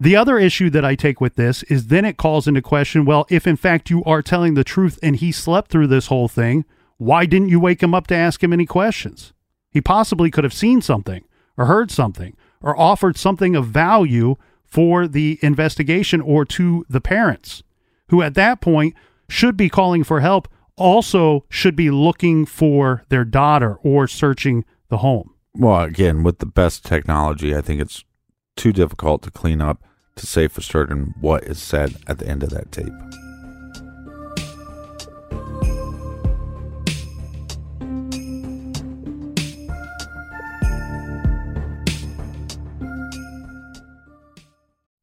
[0.00, 3.26] The other issue that I take with this is then it calls into question well,
[3.30, 6.64] if in fact you are telling the truth and he slept through this whole thing,
[6.96, 9.32] why didn't you wake him up to ask him any questions?
[9.70, 11.24] He possibly could have seen something
[11.56, 17.62] or heard something or offered something of value for the investigation or to the parents,
[18.08, 18.94] who at that point
[19.28, 24.98] should be calling for help, also should be looking for their daughter or searching the
[24.98, 25.34] home.
[25.54, 28.04] Well, again, with the best technology, I think it's
[28.56, 29.82] too difficult to clean up
[30.16, 32.92] to say for certain what is said at the end of that tape.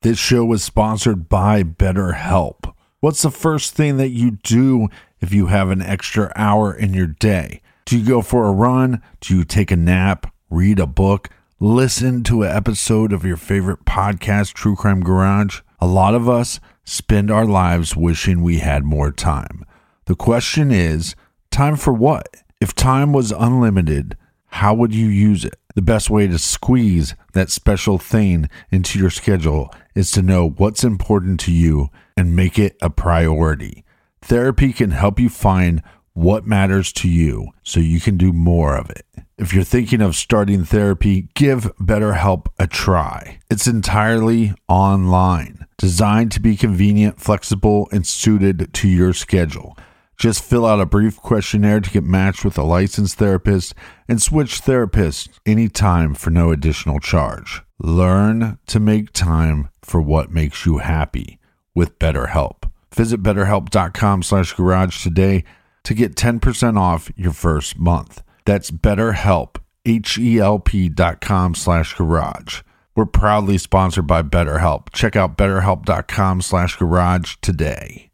[0.01, 2.73] This show was sponsored by BetterHelp.
[3.01, 4.87] What's the first thing that you do
[5.19, 7.61] if you have an extra hour in your day?
[7.85, 9.03] Do you go for a run?
[9.19, 10.33] Do you take a nap?
[10.49, 11.29] Read a book?
[11.63, 15.61] Listen to an episode of your favorite podcast, True Crime Garage?
[15.79, 19.63] A lot of us spend our lives wishing we had more time.
[20.05, 21.15] The question is
[21.51, 22.37] time for what?
[22.59, 25.53] If time was unlimited, how would you use it?
[25.75, 30.83] The best way to squeeze that special thing into your schedule is to know what's
[30.83, 33.85] important to you and make it a priority.
[34.23, 38.89] Therapy can help you find what matters to you so you can do more of
[38.89, 39.05] it.
[39.41, 43.39] If you're thinking of starting therapy, give BetterHelp a try.
[43.49, 49.75] It's entirely online, designed to be convenient, flexible, and suited to your schedule.
[50.15, 53.73] Just fill out a brief questionnaire to get matched with a licensed therapist
[54.07, 57.63] and switch therapists anytime for no additional charge.
[57.79, 61.39] Learn to make time for what makes you happy
[61.73, 62.69] with BetterHelp.
[62.93, 65.43] Visit betterhelp.com slash garage today
[65.83, 68.21] to get 10% off your first month.
[68.45, 72.61] That's betterhelp, H-E-L-P dot com slash garage.
[72.95, 74.91] We're proudly sponsored by BetterHelp.
[74.91, 78.11] Check out betterhelp.com slash garage today.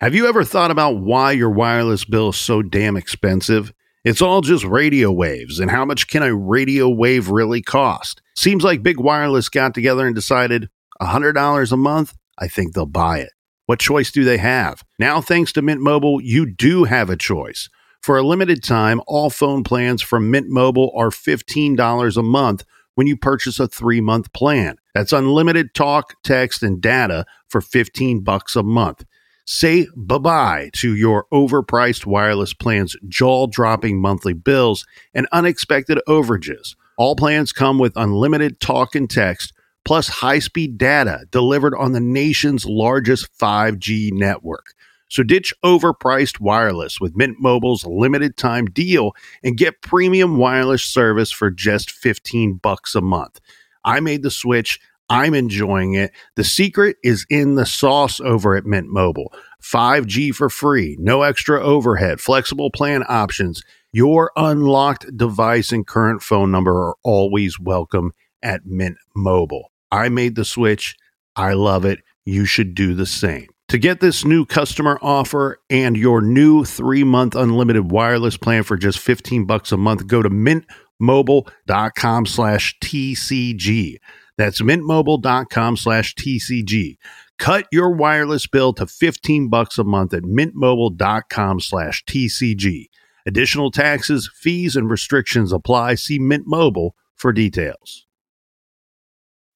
[0.00, 3.74] Have you ever thought about why your wireless bill is so damn expensive?
[4.02, 8.22] It's all just radio waves, and how much can a radio wave really cost?
[8.34, 10.70] Seems like Big Wireless got together and decided
[11.02, 12.14] $100 a month?
[12.38, 13.32] I think they'll buy it.
[13.66, 14.82] What choice do they have?
[14.98, 17.68] Now, thanks to Mint Mobile, you do have a choice.
[18.02, 23.06] For a limited time, all phone plans from Mint Mobile are $15 a month when
[23.06, 24.76] you purchase a three month plan.
[24.94, 29.04] That's unlimited talk, text, and data for 15 bucks a month.
[29.46, 36.76] Say bye bye to your overpriced wireless plans, jaw dropping monthly bills, and unexpected overages.
[36.96, 39.52] All plans come with unlimited talk and text,
[39.84, 44.74] plus high speed data delivered on the nation's largest 5G network.
[45.10, 51.32] So ditch overpriced wireless with Mint Mobile's limited time deal and get premium wireless service
[51.32, 53.40] for just 15 bucks a month.
[53.84, 54.78] I made the switch.
[55.08, 56.12] I'm enjoying it.
[56.36, 59.32] The secret is in the sauce over at Mint Mobile.
[59.60, 63.62] 5G for free, no extra overhead, flexible plan options.
[63.92, 69.72] Your unlocked device and current phone number are always welcome at Mint Mobile.
[69.90, 70.96] I made the switch.
[71.34, 71.98] I love it.
[72.24, 73.48] You should do the same.
[73.70, 78.98] To get this new customer offer and your new 3-month unlimited wireless plan for just
[78.98, 83.98] 15 bucks a month, go to mintmobile.com slash TCG.
[84.36, 86.96] That's mintmobile.com slash TCG.
[87.38, 92.86] Cut your wireless bill to 15 bucks a month at mintmobile.com slash TCG.
[93.24, 95.94] Additional taxes, fees, and restrictions apply.
[95.94, 98.08] See Mint Mobile for details.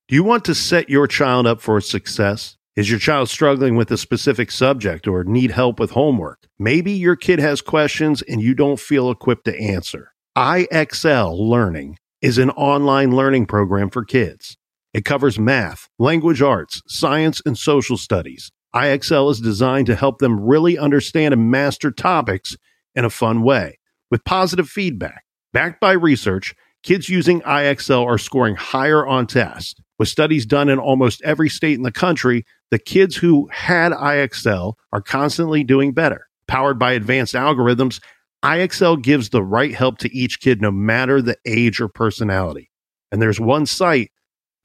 [0.06, 2.58] Do you want to set your child up for success?
[2.76, 6.48] Is your child struggling with a specific subject or need help with homework?
[6.58, 10.10] Maybe your kid has questions and you don't feel equipped to answer.
[10.36, 14.56] IXL Learning is an online learning program for kids.
[14.92, 18.50] It covers math, language arts, science, and social studies.
[18.74, 22.56] IXL is designed to help them really understand and master topics
[22.96, 23.78] in a fun way
[24.10, 25.22] with positive feedback.
[25.52, 29.74] Backed by research, kids using IXL are scoring higher on tests.
[29.98, 34.74] With studies done in almost every state in the country, the kids who had IXL
[34.92, 36.28] are constantly doing better.
[36.46, 38.00] Powered by advanced algorithms,
[38.44, 42.70] IXL gives the right help to each kid no matter the age or personality.
[43.10, 44.10] And there's one site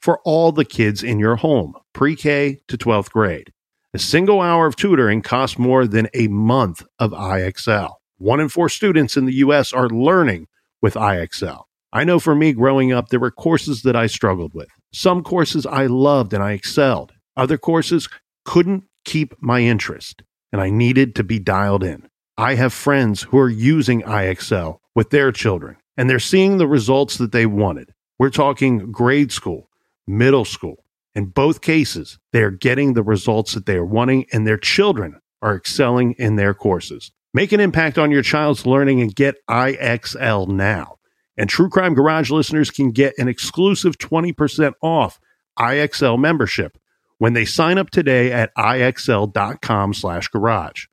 [0.02, 3.54] for all the kids in your home, pre K to 12th grade.
[3.94, 7.94] A single hour of tutoring costs more than a month of IXL.
[8.18, 9.72] One in four students in the U.S.
[9.72, 10.48] are learning
[10.82, 11.64] with IXL.
[11.92, 14.68] I know for me growing up, there were courses that I struggled with.
[14.94, 17.14] Some courses I loved and I excelled.
[17.36, 18.08] Other courses
[18.46, 20.22] couldn't keep my interest
[20.52, 22.08] and I needed to be dialed in.
[22.38, 27.18] I have friends who are using IXL with their children and they're seeing the results
[27.18, 27.92] that they wanted.
[28.20, 29.70] We're talking grade school,
[30.08, 30.84] middle school.
[31.16, 35.20] In both cases, they are getting the results that they are wanting and their children
[35.42, 37.12] are excelling in their courses.
[37.34, 40.99] Make an impact on your child's learning and get IXL now.
[41.40, 45.22] And True Crime Garage listeners can get an exclusive 20% off
[45.58, 46.78] IXL membership
[47.18, 50.88] when they sign up today at IXL.com slash garage.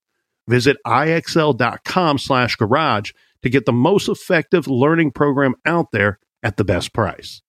[0.46, 3.10] Visit IXL.com slash garage
[3.42, 7.42] to get the most effective learning program out there at the best price.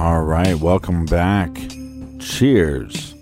[0.00, 1.54] All right, welcome back.
[2.20, 3.14] Cheers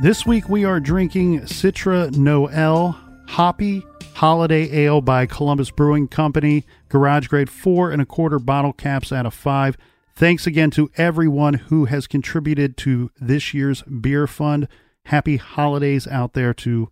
[0.00, 2.96] This week we are drinking Citra Noel
[3.26, 3.82] Hoppy
[4.14, 9.26] Holiday Ale by Columbus Brewing Company, garage grade four and a quarter bottle caps out
[9.26, 9.76] of five.
[10.14, 14.68] Thanks again to everyone who has contributed to this year's beer fund.
[15.06, 16.88] Happy holidays out there to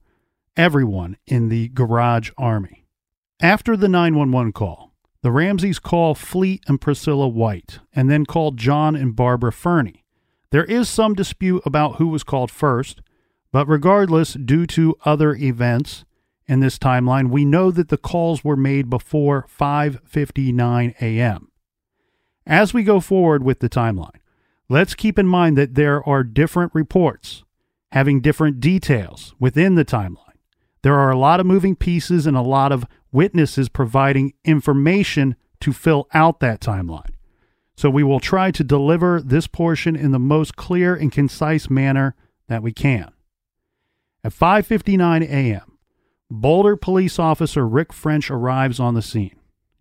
[0.56, 2.88] everyone in the garage army.
[3.40, 4.93] After the 911 call,
[5.24, 10.04] the Ramseys call Fleet and Priscilla White and then call John and Barbara Fernie.
[10.50, 13.00] There is some dispute about who was called first,
[13.50, 16.04] but regardless, due to other events
[16.46, 21.48] in this timeline, we know that the calls were made before 5:59 a.m.
[22.46, 24.20] As we go forward with the timeline,
[24.68, 27.44] let's keep in mind that there are different reports
[27.92, 30.18] having different details within the timeline.
[30.82, 32.84] There are a lot of moving pieces and a lot of
[33.14, 37.14] witnesses providing information to fill out that timeline.
[37.76, 42.14] So we will try to deliver this portion in the most clear and concise manner
[42.48, 43.12] that we can.
[44.22, 45.78] At 5:59 a.m.,
[46.30, 49.36] Boulder police officer Rick French arrives on the scene.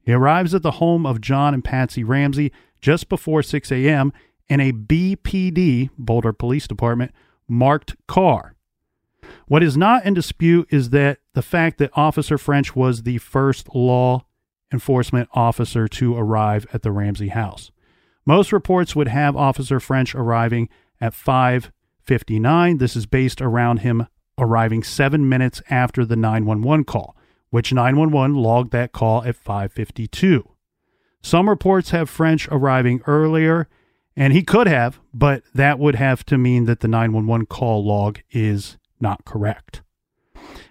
[0.05, 4.11] He arrives at the home of John and Patsy Ramsey just before 6 a.m.
[4.49, 7.11] in a BPD, Boulder Police Department,
[7.47, 8.55] marked car.
[9.47, 13.73] What is not in dispute is that the fact that Officer French was the first
[13.73, 14.25] law
[14.71, 17.71] enforcement officer to arrive at the Ramsey house.
[18.25, 20.69] Most reports would have Officer French arriving
[21.01, 22.77] at 5:59.
[22.77, 24.07] This is based around him
[24.37, 27.15] arriving 7 minutes after the 911 call,
[27.49, 30.49] which 911 logged that call at 5:52.
[31.21, 33.67] Some reports have French arriving earlier,
[34.15, 38.19] and he could have, but that would have to mean that the 911 call log
[38.31, 39.81] is not correct.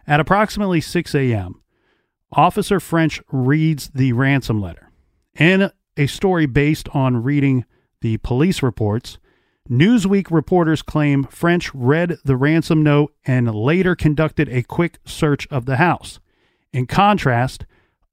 [0.07, 1.63] At approximately 6 a.m.,
[2.33, 4.91] Officer French reads the ransom letter.
[5.39, 7.65] In a story based on reading
[8.01, 9.19] the police reports,
[9.69, 15.67] Newsweek reporters claim French read the ransom note and later conducted a quick search of
[15.67, 16.19] the house.
[16.73, 17.65] In contrast,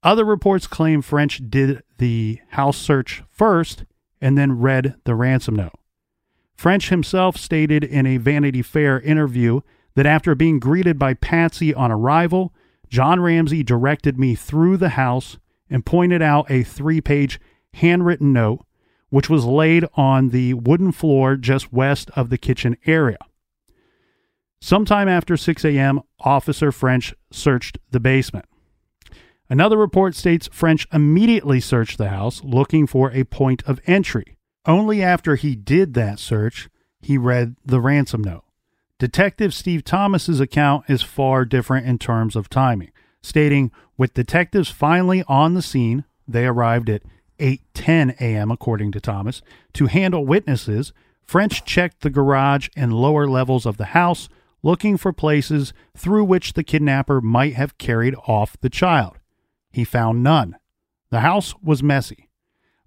[0.02, 3.84] other reports claim French did the house search first
[4.20, 5.78] and then read the ransom note.
[6.54, 9.60] French himself stated in a Vanity Fair interview
[10.00, 12.54] that after being greeted by Patsy on arrival,
[12.88, 15.36] John Ramsey directed me through the house
[15.68, 17.38] and pointed out a three page
[17.74, 18.64] handwritten note,
[19.10, 23.18] which was laid on the wooden floor just west of the kitchen area.
[24.62, 28.46] Sometime after 6 a.m., Officer French searched the basement.
[29.50, 34.38] Another report states French immediately searched the house looking for a point of entry.
[34.64, 36.70] Only after he did that search,
[37.02, 38.44] he read the ransom note.
[39.00, 42.90] Detective Steve Thomas's account is far different in terms of timing,
[43.22, 47.02] stating with detectives finally on the scene, they arrived at
[47.38, 48.50] 8:10 a.m.
[48.50, 49.40] according to Thomas,
[49.72, 50.92] to handle witnesses.
[51.24, 54.28] French checked the garage and lower levels of the house
[54.62, 59.16] looking for places through which the kidnapper might have carried off the child.
[59.72, 60.56] He found none.
[61.08, 62.28] The house was messy,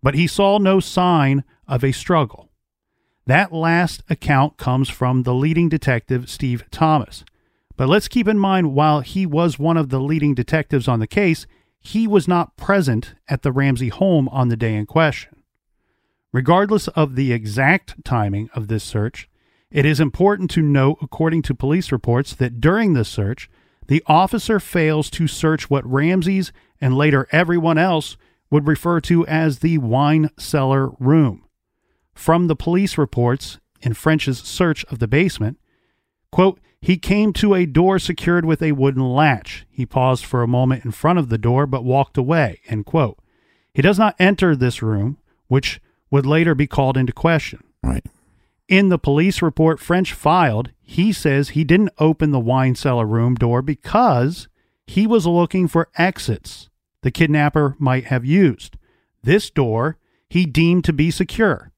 [0.03, 2.51] but he saw no sign of a struggle.
[3.25, 7.23] That last account comes from the leading detective, Steve Thomas.
[7.77, 11.07] But let's keep in mind, while he was one of the leading detectives on the
[11.07, 11.47] case,
[11.79, 15.43] he was not present at the Ramsey home on the day in question.
[16.31, 19.29] Regardless of the exact timing of this search,
[19.71, 23.49] it is important to note, according to police reports, that during this search,
[23.87, 28.17] the officer fails to search what Ramsey's and later everyone else
[28.49, 31.42] would refer to as the wine cellar room.
[32.13, 35.57] From the police reports in French's search of the basement,
[36.31, 39.65] quote, he came to a door secured with a wooden latch.
[39.69, 43.17] He paused for a moment in front of the door but walked away, end quote.
[43.73, 45.79] He does not enter this room, which
[46.11, 47.63] would later be called into question.
[47.81, 48.05] Right.
[48.67, 53.35] In the police report French filed, he says he didn't open the wine cellar room
[53.35, 54.47] door because
[54.85, 56.69] he was looking for exits
[57.03, 58.77] the kidnapper might have used.
[59.21, 59.97] This door
[60.29, 61.71] he deemed to be secure.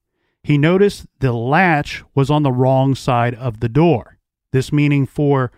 [0.46, 4.20] He noticed the latch was on the wrong side of the door.
[4.52, 5.52] This meaning for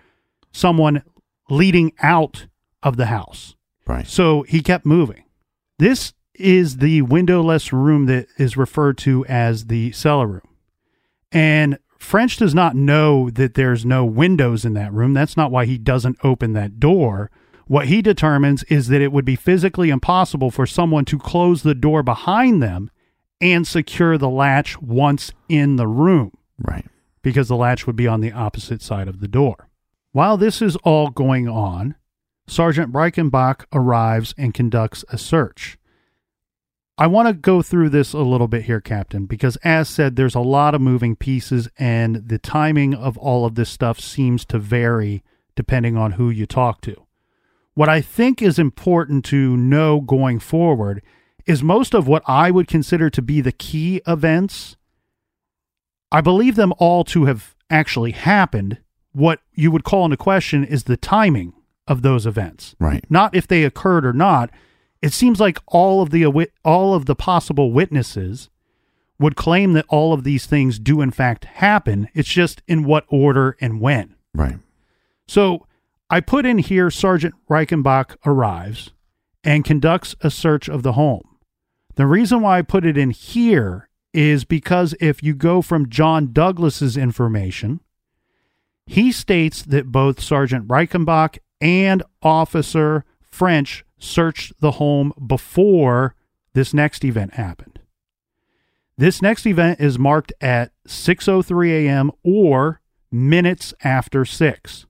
[0.54, 1.04] someone
[1.50, 2.48] leading out
[2.82, 3.58] of the house.
[3.86, 4.08] Right.
[4.08, 5.26] So he kept moving.
[5.78, 10.56] This is the windowless room that is referred to as the cellar room.
[11.34, 15.14] And French does not know that there's no windows in that room.
[15.14, 17.30] That's not why he doesn't open that door.
[17.66, 21.76] What he determines is that it would be physically impossible for someone to close the
[21.76, 22.90] door behind them
[23.40, 26.86] and secure the latch once in the room Right.
[27.22, 29.68] because the latch would be on the opposite side of the door.
[30.12, 31.96] While this is all going on,
[32.48, 35.78] Sergeant Reichenbach arrives and conducts a search.
[36.98, 40.34] I want to go through this a little bit here, Captain, because as said, there's
[40.34, 44.58] a lot of moving pieces, and the timing of all of this stuff seems to
[44.58, 45.24] vary
[45.56, 47.06] depending on who you talk to.
[47.76, 51.04] What I think is important to know going forward
[51.48, 54.76] is most of what I would consider to be the key events.
[56.12, 58.78] I believe them all to have actually happened.
[59.12, 61.54] What you would call into question is the timing
[61.88, 63.06] of those events Right.
[63.10, 64.52] not if they occurred or not.
[65.02, 66.26] It seems like all of the
[66.64, 68.50] all of the possible witnesses
[69.20, 72.10] would claim that all of these things do in fact happen.
[72.14, 74.16] It's just in what order and when.
[74.34, 74.58] Right.
[75.28, 75.66] So
[76.10, 78.91] I put in here Sergeant Reichenbach arrives
[79.43, 81.27] and conducts a search of the home.
[81.98, 86.32] The reason why I put it in here is because if you go from John
[86.32, 87.82] Douglas's information,
[88.86, 96.14] he states that both Sergeant Reichenbach and Officer French searched the home before
[96.54, 97.80] this next event happened.
[98.95, 102.12] This next event is marked at 6:03 a.m.
[102.24, 102.80] or
[103.12, 104.86] minutes after 6.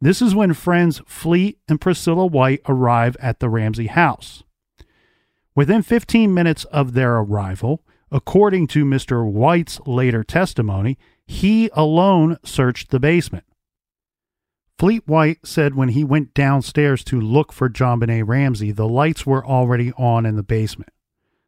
[0.00, 4.44] This is when friends Fleet and Priscilla White arrive at the Ramsey house.
[5.56, 9.24] Within 15 minutes of their arrival, according to Mr.
[9.30, 13.44] White's later testimony, he alone searched the basement.
[14.78, 19.46] Fleet White said when he went downstairs to look for JonBenét Ramsey, the lights were
[19.46, 20.90] already on in the basement.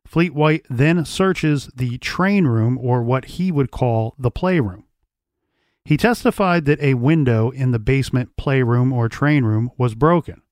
[0.07, 4.84] Fleet White then searches the train room, or what he would call the playroom.
[5.84, 10.42] He testified that a window in the basement playroom or train room was broken.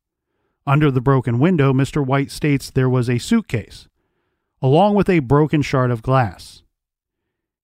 [0.66, 2.04] Under the broken window, Mr.
[2.04, 3.88] White states there was a suitcase,
[4.62, 6.62] along with a broken shard of glass.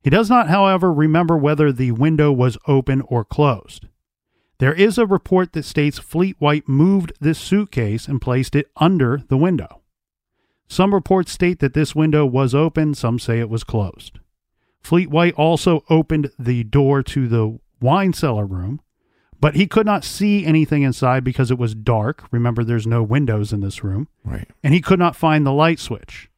[0.02, 3.86] He does not, however, remember whether the window was open or closed.
[4.58, 9.22] There is a report that states Fleet White moved this suitcase and placed it under
[9.28, 9.80] the window.
[10.68, 14.20] Some reports state that this window was open, some say it was closed.
[14.82, 18.80] Fleet White also opened the door to the wine cellar room,
[19.40, 22.24] but he could not see anything inside because it was dark.
[22.30, 24.48] Remember, there's no windows in this room, Right.
[24.62, 26.28] and he could not find the light switch.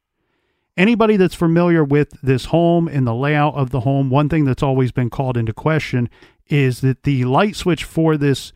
[0.76, 4.62] Anybody that's familiar with this home and the layout of the home, one thing that's
[4.62, 6.08] always been called into question
[6.48, 8.52] is that the light switch for this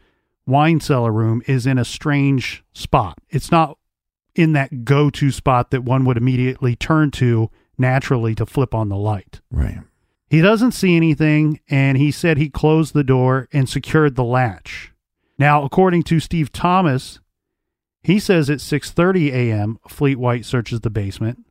[0.47, 3.19] wine cellar room is in a strange spot.
[3.29, 3.77] It's not
[4.35, 8.89] in that go to spot that one would immediately turn to naturally to flip on
[8.89, 9.41] the light.
[9.51, 9.81] Right.
[10.29, 14.93] He doesn't see anything, and he said he closed the door and secured the latch.
[15.39, 17.21] Now, according to Steve Thomas,
[18.03, 19.79] he says at 6:30 a.m.
[19.89, 21.45] Fleet White searches the basement.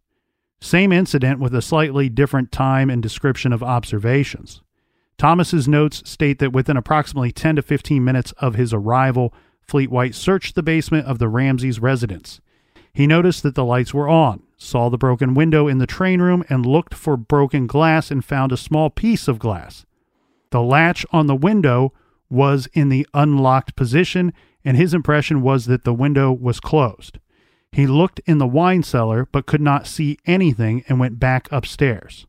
[0.59, 4.61] Same incident with a slightly different time and description of observations.
[5.17, 10.15] Thomas's notes state that within approximately 10 to 15 minutes of his arrival, Fleet White
[10.15, 12.41] searched the basement of the Ramseys' residence.
[12.93, 16.43] He noticed that the lights were on, saw the broken window in the train room,
[16.49, 19.85] and looked for broken glass and found a small piece of glass.
[20.51, 21.93] The latch on the window
[22.29, 24.33] was in the unlocked position,
[24.63, 27.19] and his impression was that the window was closed.
[27.71, 32.25] He looked in the wine cellar but could not see anything and went back upstairs.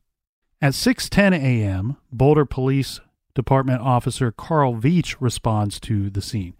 [0.61, 2.99] At 6:10 a.m., Boulder Police
[3.33, 6.55] Department officer Carl Veach responds to the scene.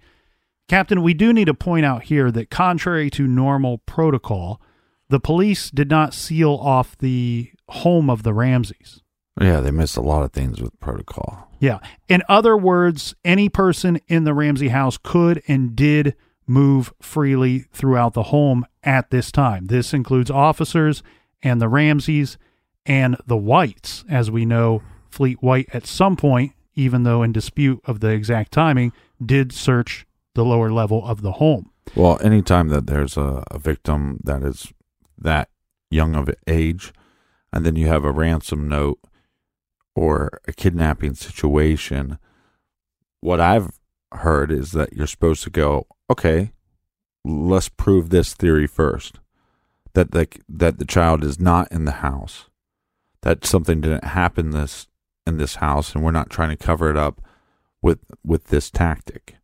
[0.67, 4.61] Captain, we do need to point out here that contrary to normal protocol,
[5.09, 9.01] the police did not seal off the home of the Ramseys.
[9.39, 11.49] Yeah, they missed a lot of things with protocol.
[11.59, 11.79] Yeah.
[12.07, 16.15] In other words, any person in the Ramsey house could and did
[16.47, 19.65] move freely throughout the home at this time.
[19.65, 21.03] This includes officers
[21.43, 22.37] and the Ramseys
[22.85, 24.03] and the Whites.
[24.09, 28.51] As we know, Fleet White at some point, even though in dispute of the exact
[28.51, 28.93] timing,
[29.23, 30.05] did search
[30.35, 31.71] the lower level of the home.
[31.95, 34.71] Well, anytime that there's a, a victim that is
[35.17, 35.49] that
[35.89, 36.93] young of age,
[37.51, 38.99] and then you have a ransom note
[39.95, 42.19] or a kidnapping situation,
[43.21, 43.79] what I've
[44.11, 46.51] heard is that you're supposed to go, okay,
[47.25, 49.19] let's prove this theory first.
[49.93, 52.45] That the that the child is not in the house.
[53.23, 54.87] That something didn't happen this
[55.27, 57.21] in this house and we're not trying to cover it up
[57.81, 59.35] with with this tactic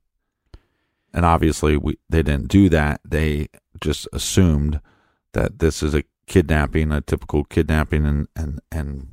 [1.13, 3.49] and obviously we they didn't do that they
[3.82, 4.80] just assumed
[5.34, 9.07] that this is a kidnapping a typical kidnapping and and and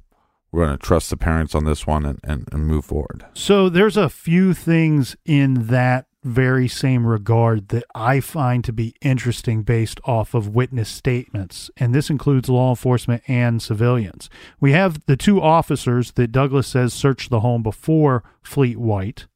[0.52, 3.68] we're going to trust the parents on this one and, and, and move forward So
[3.68, 9.62] there's a few things in that very same regard that I find to be interesting
[9.62, 14.28] based off of witness statements, and this includes law enforcement and civilians.
[14.60, 19.26] We have the two officers that Douglas says searched the home before Fleet White.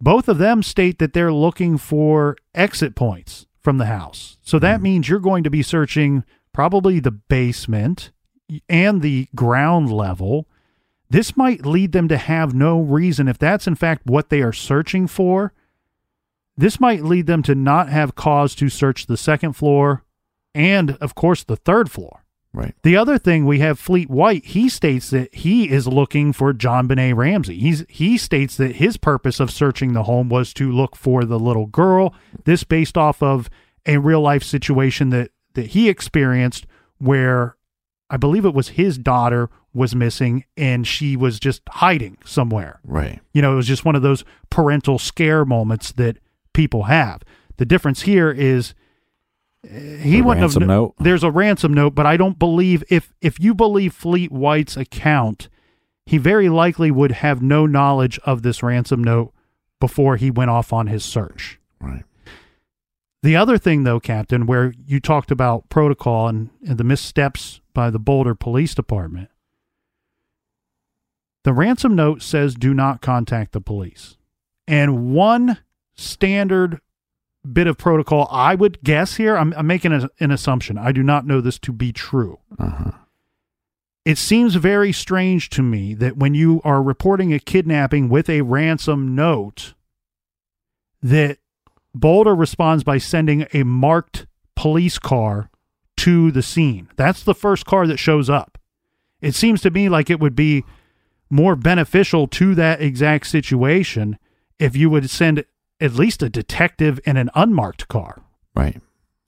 [0.00, 4.38] Both of them state that they're looking for exit points from the house.
[4.40, 4.84] So that hmm.
[4.84, 8.12] means you're going to be searching probably the basement
[8.66, 10.48] and the ground level.
[11.10, 14.54] This might lead them to have no reason, if that's in fact what they are
[14.54, 15.52] searching for,
[16.56, 20.02] this might lead them to not have cause to search the second floor
[20.54, 22.17] and, of course, the third floor.
[22.52, 22.74] Right.
[22.82, 24.46] The other thing we have Fleet White.
[24.46, 27.58] He states that he is looking for JonBenét Ramsey.
[27.58, 31.38] He's he states that his purpose of searching the home was to look for the
[31.38, 32.14] little girl.
[32.44, 33.50] This based off of
[33.86, 36.66] a real life situation that that he experienced
[36.98, 37.56] where
[38.10, 42.80] I believe it was his daughter was missing and she was just hiding somewhere.
[42.82, 43.20] Right.
[43.32, 46.18] You know, it was just one of those parental scare moments that
[46.54, 47.22] people have.
[47.58, 48.74] The difference here is
[49.62, 50.94] he The wouldn't have note?
[50.98, 55.48] There's a ransom note, but I don't believe if if you believe Fleet White's account,
[56.06, 59.32] he very likely would have no knowledge of this ransom note
[59.80, 61.58] before he went off on his search.
[61.80, 62.04] Right.
[63.22, 67.90] The other thing, though, Captain, where you talked about protocol and, and the missteps by
[67.90, 69.28] the Boulder Police Department,
[71.42, 74.16] the ransom note says do not contact the police.
[74.68, 75.58] And one
[75.94, 76.80] standard
[77.52, 80.78] bit of protocol, I would guess here, I'm, I'm making a, an assumption.
[80.78, 82.38] I do not know this to be true.
[82.58, 82.92] Uh-huh.
[84.04, 88.40] It seems very strange to me that when you are reporting a kidnapping with a
[88.40, 89.74] ransom note,
[91.02, 91.38] that
[91.94, 94.26] Boulder responds by sending a marked
[94.56, 95.50] police car
[95.98, 96.88] to the scene.
[96.96, 98.58] That's the first car that shows up.
[99.20, 100.64] It seems to me like it would be
[101.28, 104.18] more beneficial to that exact situation
[104.58, 105.44] if you would send
[105.80, 108.22] at least a detective in an unmarked car.
[108.54, 108.80] Right.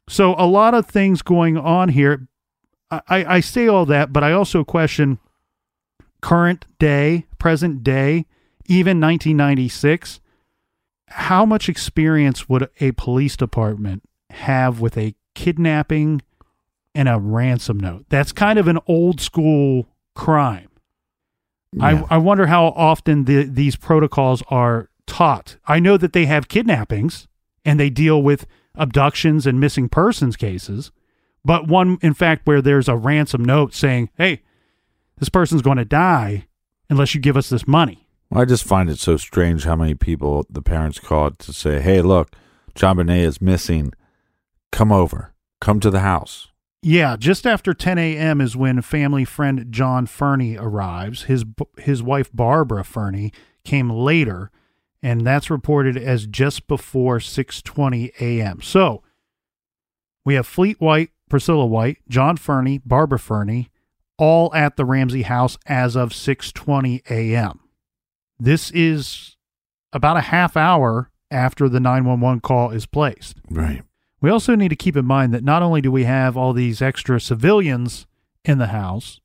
[0.08, 2.26] So a lot of things going on here.
[2.90, 5.20] I, I say all that, but I also question
[6.20, 8.26] current day, present day,
[8.66, 10.20] even 1996.
[11.06, 16.22] How much experience would a police department have with a kidnapping
[16.94, 18.06] and a ransom note?
[18.08, 20.68] That's kind of an old school crime.
[21.72, 22.04] Yeah.
[22.10, 25.56] I, I wonder how often the, these protocols are taught.
[25.66, 27.28] I know that they have kidnappings
[27.64, 30.92] and they deal with abductions and missing persons cases,
[31.44, 34.42] but one, in fact, where there's a ransom note saying, hey,
[35.18, 36.46] this person's going to die
[36.88, 38.06] unless you give us this money.
[38.32, 42.00] I just find it so strange how many people the parents called to say, "Hey,
[42.00, 42.36] look,
[42.76, 43.92] JonBenét is missing.
[44.70, 45.34] Come over.
[45.60, 46.46] Come to the house."
[46.80, 48.40] Yeah, just after 10 a.m.
[48.40, 51.24] is when family friend John Fernie arrives.
[51.24, 51.44] His
[51.76, 53.32] his wife Barbara Fernie
[53.64, 54.52] came later,
[55.02, 58.60] and that's reported as just before 6:20 a.m.
[58.62, 59.02] So
[60.24, 63.70] we have Fleet White, Priscilla White, John Fernie, Barbara Fernie,
[64.18, 67.60] all at the Ramsey house as of 6:20 a.m.
[68.38, 69.36] This is
[69.92, 73.36] about a half hour after the 911 call is placed.
[73.50, 73.82] Right.
[74.20, 76.82] We also need to keep in mind that not only do we have all these
[76.82, 78.06] extra civilians
[78.44, 79.20] in the house,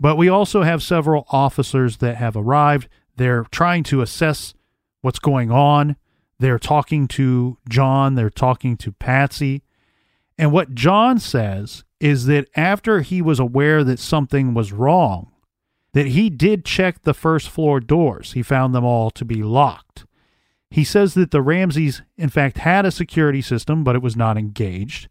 [0.00, 2.88] but we also have several officers that have arrived.
[3.16, 4.54] They're trying to assess
[5.02, 5.96] what's going on.
[6.38, 9.62] They're talking to John, they're talking to Patsy.
[10.38, 15.30] And what John says is that after he was aware that something was wrong,
[15.92, 18.32] that he did check the first floor doors.
[18.32, 20.06] He found them all to be locked.
[20.70, 24.38] He says that the Ramseys, in fact, had a security system, but it was not
[24.38, 25.08] engaged,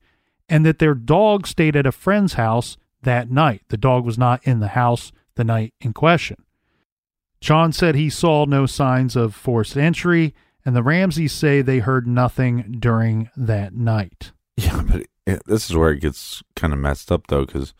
[0.49, 3.61] and that their dog stayed at a friend's house that night.
[3.69, 6.37] The dog was not in the house the night in question.
[7.41, 12.07] John said he saw no signs of forced entry, and the Ramseys say they heard
[12.07, 14.31] nothing during that night.
[14.57, 17.73] Yeah, but it, this is where it gets kind of messed up, though, because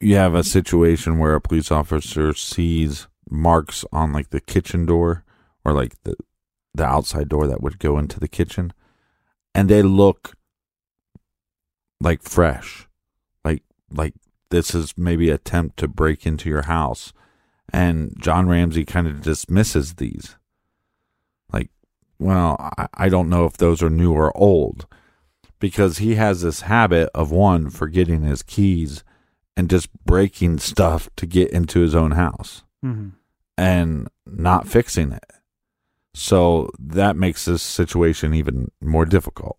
[0.00, 5.24] you have a situation where a police officer sees marks on like the kitchen door
[5.64, 6.16] or like the
[6.74, 8.72] the outside door that would go into the kitchen,
[9.54, 10.34] and they look
[12.00, 12.88] like fresh,
[13.44, 14.14] like like
[14.48, 17.12] this is maybe attempt to break into your house,
[17.72, 20.36] and John Ramsey kind of dismisses these.
[21.52, 21.70] Like,
[22.18, 24.86] well, I, I don't know if those are new or old,
[25.58, 29.04] because he has this habit of one forgetting his keys
[29.56, 33.10] and just breaking stuff to get into his own house Mm-hmm.
[33.56, 35.24] and not fixing it.
[36.14, 39.56] So that makes this situation even more difficult.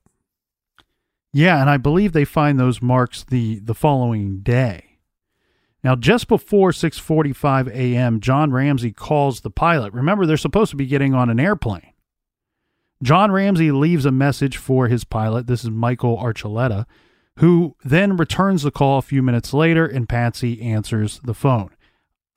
[1.31, 4.92] Yeah, and I believe they find those marks the the following day.
[5.83, 9.93] Now, just before 6:45 a.m., John Ramsey calls the pilot.
[9.93, 11.91] Remember, they're supposed to be getting on an airplane.
[13.01, 15.47] John Ramsey leaves a message for his pilot.
[15.47, 16.85] This is Michael Archuleta,
[17.39, 21.71] who then returns the call a few minutes later, and Patsy answers the phone.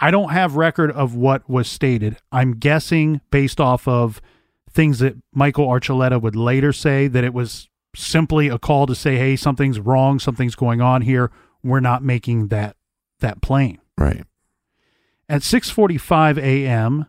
[0.00, 2.16] I don't have record of what was stated.
[2.32, 4.20] I'm guessing based off of
[4.68, 9.16] things that Michael Archuleta would later say that it was simply a call to say,
[9.16, 11.30] "Hey, something's wrong, something's going on here."
[11.62, 12.75] We're not making that
[13.20, 13.78] that plane.
[13.96, 14.24] Right.
[15.28, 17.06] At 6:45 a.m.,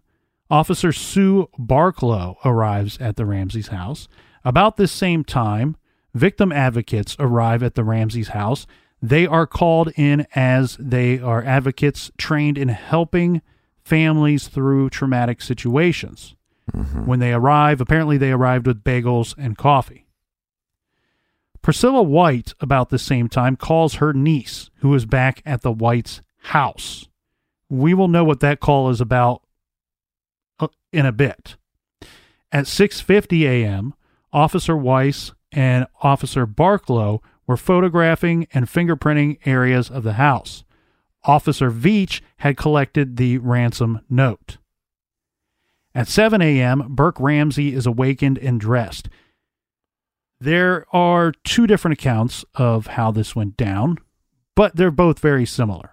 [0.49, 4.07] Officer Sue Barklow arrives at the Ramseys house.
[4.45, 5.75] About this same time,
[6.13, 8.65] victim advocates arrive at the Ramseys house.
[9.01, 13.41] They are called in as they are advocates trained in helping
[13.83, 16.35] families through traumatic situations.
[16.73, 17.05] Mm-hmm.
[17.05, 20.06] When they arrive, apparently they arrived with bagels and coffee.
[21.67, 26.21] Priscilla White, about the same time, calls her niece, who is back at the White's
[26.43, 27.09] house.
[27.67, 29.41] We will know what that call is about
[30.61, 31.57] uh, in a bit.
[32.53, 33.95] At 6:50 a.m.,
[34.31, 40.63] Officer Weiss and Officer Barklow were photographing and fingerprinting areas of the house.
[41.25, 44.57] Officer Veach had collected the ransom note.
[45.93, 49.09] At 7 a.m., Burke Ramsey is awakened and dressed.
[50.39, 53.97] There are two different accounts of how this went down,
[54.55, 55.91] but they're both very similar.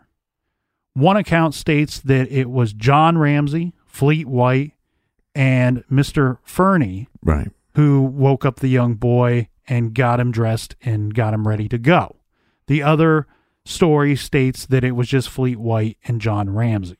[0.93, 4.73] One account states that it was John Ramsey, Fleet White,
[5.35, 6.39] and Mr.
[6.45, 7.51] Fernie Right.
[7.75, 11.79] who woke up the young boy and got him dressed and got him ready to
[11.79, 12.17] go.
[12.67, 13.27] The other
[13.65, 16.99] story states that it was just Fleet White and John Ramsey.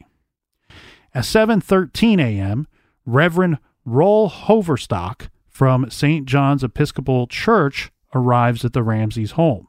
[1.15, 2.67] At 7:13 a.m.,
[3.07, 6.27] Reverend Rol Hoverstock from St.
[6.27, 9.69] John's Episcopal Church arrives at the Ramseys' home.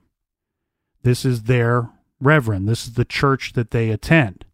[1.03, 2.67] This is their reverend.
[2.67, 4.45] This is the church that they attend.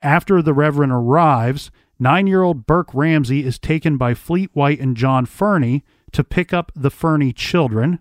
[0.00, 4.96] After the reverend arrives, nine year old Burke Ramsey is taken by Fleet White and
[4.96, 7.98] John Fernie to pick up the Fernie children,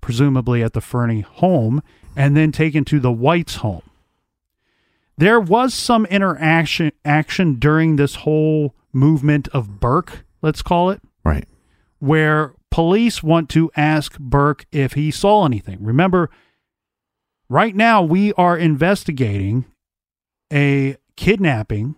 [0.00, 1.80] presumably at the Fernie home,
[2.16, 3.82] and then taken to the White's home.
[5.16, 11.00] There was some interaction action during this whole movement of Burke, let's call it.
[12.04, 15.78] Where police want to ask Burke if he saw anything.
[15.80, 16.28] Remember,
[17.48, 19.64] right now we are investigating
[20.52, 21.94] a kidnapping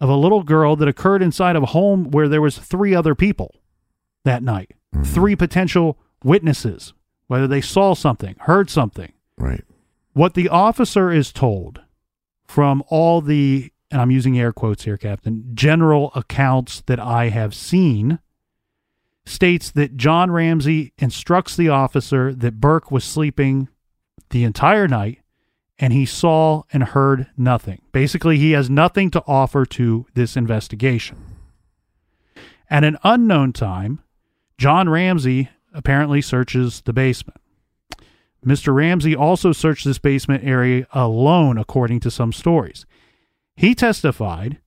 [0.00, 3.14] of a little girl that occurred inside of a home where there was three other
[3.14, 3.56] people
[4.24, 4.72] that night.
[4.94, 5.04] Mm-hmm.
[5.04, 6.94] Three potential witnesses,
[7.26, 9.12] whether they saw something, heard something.
[9.36, 9.64] Right.
[10.14, 11.82] What the officer is told
[12.46, 17.54] from all the, and I'm using air quotes here, Captain, general accounts that I have
[17.54, 18.18] seen
[19.30, 23.68] states that John Ramsey instructs the officer that Burke was sleeping
[24.30, 25.20] the entire night
[25.78, 27.80] and he saw and heard nothing.
[27.90, 31.16] Basically, he has nothing to offer to this investigation.
[32.68, 34.00] At an unknown time,
[34.58, 37.40] John Ramsey apparently searches the basement.
[38.44, 38.74] Mr.
[38.74, 42.86] Ramsey also searched this basement area alone, according to some stories.
[43.56, 44.58] He testified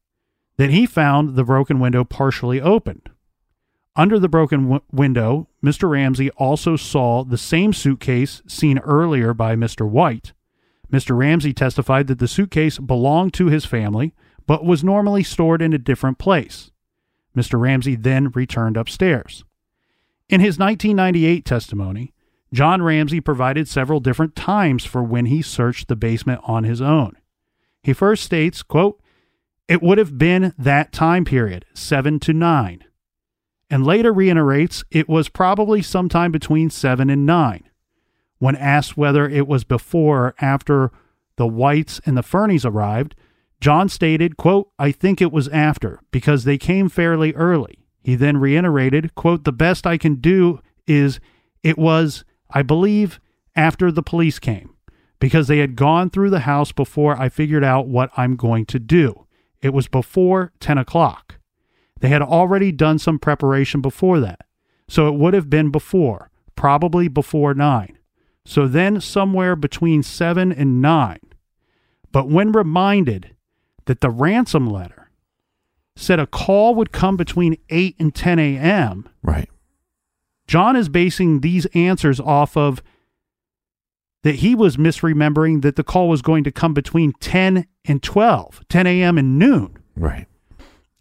[0.57, 3.09] that he found the broken window partially opened.
[3.95, 5.89] Under the broken w- window, Mr.
[5.89, 9.87] Ramsey also saw the same suitcase seen earlier by Mr.
[9.87, 10.33] White.
[10.91, 11.17] Mr.
[11.17, 14.13] Ramsey testified that the suitcase belonged to his family,
[14.47, 16.71] but was normally stored in a different place.
[17.35, 17.59] Mr.
[17.59, 19.43] Ramsey then returned upstairs.
[20.29, 22.13] In his 1998 testimony,
[22.51, 27.15] John Ramsey provided several different times for when he searched the basement on his own.
[27.81, 29.01] He first states, quote,
[29.67, 32.83] it would have been that time period, 7 to 9,
[33.74, 37.63] and later reiterates it was probably sometime between 7 and 9.
[38.38, 40.91] When asked whether it was before or after
[41.38, 43.15] the Whites and the Fernies arrived,
[43.59, 47.80] John stated, quote, I think it was after, because they came fairly early.
[48.03, 51.19] He then reiterated, quote, the best I can do is
[51.63, 53.19] it was, I believe,
[53.55, 54.76] after the police came,
[55.17, 58.78] because they had gone through the house before I figured out what I'm going to
[58.78, 59.26] do.
[59.63, 61.39] It was before 10 o'clock.
[62.04, 64.41] They had already done some preparation before that.
[64.89, 67.97] So it would have been before, probably before 9.
[68.43, 71.18] So then somewhere between 7 and 9.
[72.12, 73.38] But when reminded
[73.86, 75.12] that the ransom letter
[75.95, 79.49] said a call would come between 8 and 10 a.m., Right.
[80.45, 82.84] John is basing these answers off of
[84.24, 88.60] that he was misremembering that the call was going to come between 10 and 12,
[88.68, 89.18] 10 a.m.
[89.18, 90.28] and noon, Right.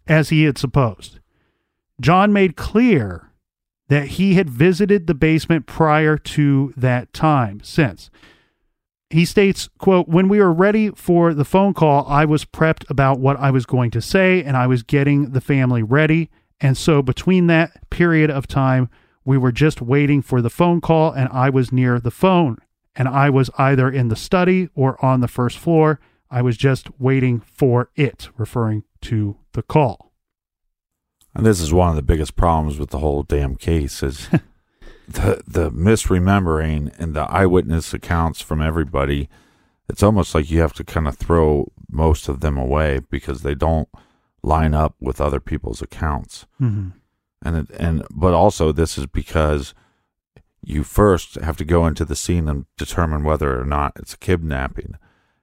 [0.07, 1.19] As he had supposed.
[2.01, 3.31] John made clear
[3.89, 8.09] that he had visited the basement prior to that time since.
[9.09, 13.19] He states, quote, when we were ready for the phone call, I was prepped about
[13.19, 16.31] what I was going to say and I was getting the family ready.
[16.59, 18.89] And so between that period of time,
[19.23, 22.57] we were just waiting for the phone call and I was near the phone
[22.95, 25.99] and I was either in the study or on the first floor.
[26.31, 30.11] I was just waiting for it, referring to the call.
[31.35, 34.29] And this is one of the biggest problems with the whole damn case is
[35.07, 39.29] the the misremembering and the eyewitness accounts from everybody,
[39.89, 43.55] it's almost like you have to kind of throw most of them away because they
[43.55, 43.89] don't
[44.43, 46.45] line up with other people's accounts.
[46.59, 46.89] hmm
[47.41, 49.73] And it, and but also this is because
[50.61, 54.17] you first have to go into the scene and determine whether or not it's a
[54.17, 54.95] kidnapping.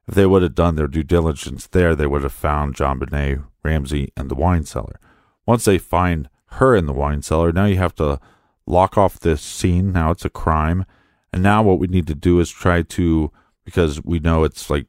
[0.08, 4.12] If they would have done their due diligence there, they would have found JonBenét Ramsey
[4.16, 4.98] and the wine cellar.
[5.46, 8.20] Once they find her in the wine cellar, now you have to
[8.66, 9.92] lock off this scene.
[9.92, 10.84] Now it's a crime.
[11.32, 13.32] And now what we need to do is try to,
[13.64, 14.86] because we know it's like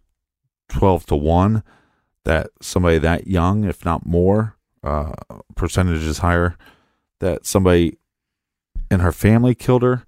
[0.70, 1.64] 12 to 1,
[2.24, 5.14] that somebody that young, if not more, uh,
[5.56, 6.58] percentage is higher,
[7.20, 7.98] that somebody
[8.90, 10.06] in her family killed her.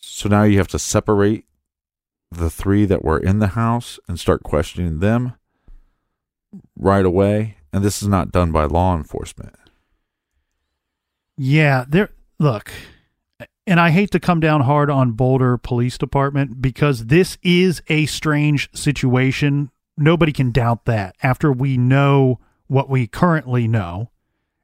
[0.00, 1.44] So now you have to separate
[2.30, 5.34] the three that were in the house and start questioning them
[6.76, 7.58] right away.
[7.74, 9.56] And this is not done by law enforcement.
[11.36, 12.10] Yeah, there.
[12.38, 12.70] Look,
[13.66, 18.06] and I hate to come down hard on Boulder Police Department because this is a
[18.06, 19.72] strange situation.
[19.96, 21.16] Nobody can doubt that.
[21.20, 24.12] After we know what we currently know,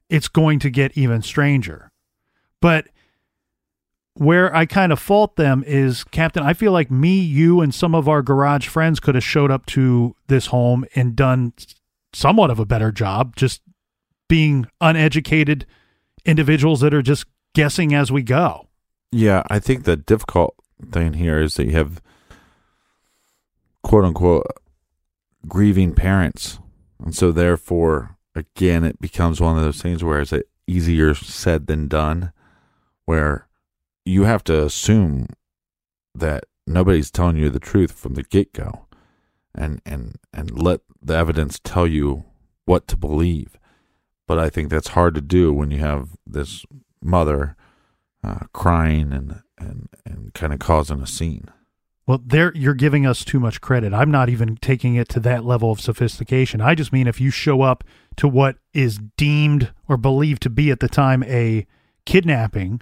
[0.09, 1.91] it's going to get even stranger.
[2.61, 2.87] But
[4.13, 7.93] where I kind of fault them is, Captain, I feel like me, you, and some
[7.93, 11.51] of our garage friends could have showed up to this home and done
[12.13, 13.61] somewhat of a better job, just
[14.27, 15.65] being uneducated
[16.25, 18.67] individuals that are just guessing as we go.
[19.11, 20.55] Yeah, I think the difficult
[20.91, 22.01] thing here is that you have
[23.83, 24.47] quote unquote
[25.47, 26.59] grieving parents.
[27.03, 30.33] And so therefore again it becomes one of those things where it's
[30.67, 32.31] easier said than done
[33.05, 33.47] where
[34.05, 35.27] you have to assume
[36.15, 38.85] that nobody's telling you the truth from the get go
[39.55, 42.25] and and and let the evidence tell you
[42.65, 43.57] what to believe.
[44.27, 46.65] But I think that's hard to do when you have this
[47.01, 47.55] mother
[48.23, 51.49] uh, crying and and and kind of causing a scene.
[52.07, 53.93] Well, there you're giving us too much credit.
[53.93, 56.61] I'm not even taking it to that level of sophistication.
[56.61, 57.83] I just mean if you show up
[58.17, 61.65] to what is deemed or believed to be at the time a
[62.05, 62.81] kidnapping,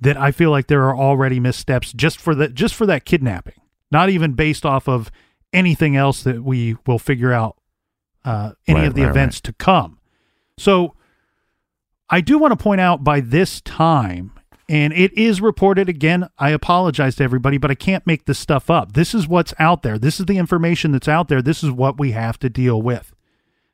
[0.00, 3.60] that I feel like there are already missteps just for that just for that kidnapping.
[3.90, 5.10] Not even based off of
[5.54, 7.56] anything else that we will figure out
[8.24, 9.98] uh, any Right, of the right, events to come.
[10.58, 10.94] So
[12.10, 14.32] I do want to point out by this time,
[14.68, 16.28] and it is reported again.
[16.38, 18.92] I apologize to everybody, but I can't make this stuff up.
[18.92, 19.98] This is what's out there.
[19.98, 21.42] This is the information that's out there.
[21.42, 23.12] This is what we have to deal with.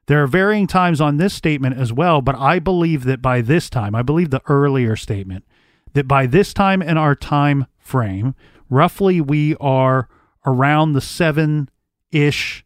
[0.07, 3.71] There are varying times on this statement as well, but I believe that by this
[3.71, 5.45] time, I believe the earlier statement,
[5.93, 8.35] that by this time in our time frame,
[8.69, 10.09] roughly we are
[10.47, 11.69] around the seven
[12.11, 12.65] ish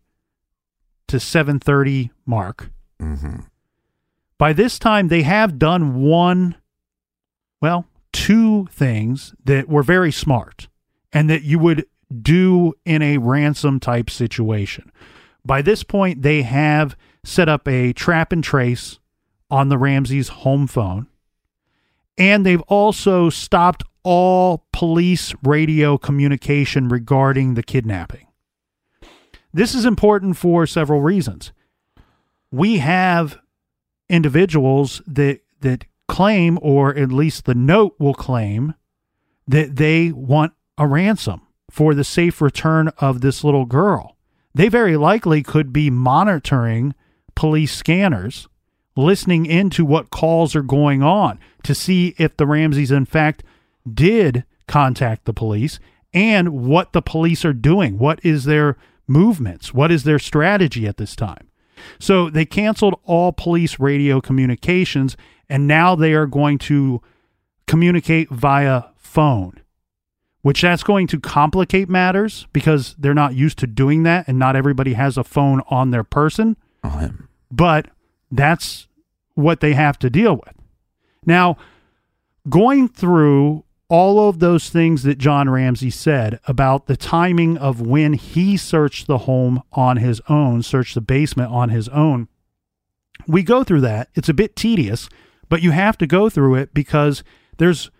[1.08, 2.70] to 730 mark.
[3.00, 3.40] Mm-hmm.
[4.38, 6.56] By this time, they have done one,
[7.60, 10.68] well, two things that were very smart
[11.12, 11.86] and that you would
[12.22, 14.90] do in a ransom type situation.
[15.44, 18.98] By this point, they have set up a trap and trace
[19.50, 21.06] on the Ramseys home phone.
[22.16, 28.26] And they've also stopped all police radio communication regarding the kidnapping.
[29.52, 31.52] This is important for several reasons.
[32.50, 33.38] We have
[34.08, 38.74] individuals that that claim or at least the note will claim
[39.48, 41.40] that they want a ransom
[41.70, 44.16] for the safe return of this little girl.
[44.54, 46.94] They very likely could be monitoring
[47.34, 48.48] police scanners,
[48.96, 53.42] listening into what calls are going on to see if the Ramseys, in fact,
[53.92, 55.78] did contact the police
[56.12, 57.98] and what the police are doing.
[57.98, 58.76] What is their
[59.06, 59.74] movements?
[59.74, 61.48] What is their strategy at this time?
[61.98, 65.16] So they canceled all police radio communications
[65.48, 67.02] and now they are going to
[67.66, 69.60] communicate via phone,
[70.42, 74.56] which that's going to complicate matters because they're not used to doing that and not
[74.56, 76.56] everybody has a phone on their person
[77.50, 77.86] but
[78.30, 78.88] that's
[79.34, 80.54] what they have to deal with.
[81.26, 81.56] Now,
[82.48, 88.14] going through all of those things that John Ramsey said about the timing of when
[88.14, 92.28] he searched the home on his own, searched the basement on his own,
[93.26, 94.08] we go through that.
[94.14, 95.08] It's a bit tedious,
[95.48, 97.22] but you have to go through it because
[97.58, 97.90] there's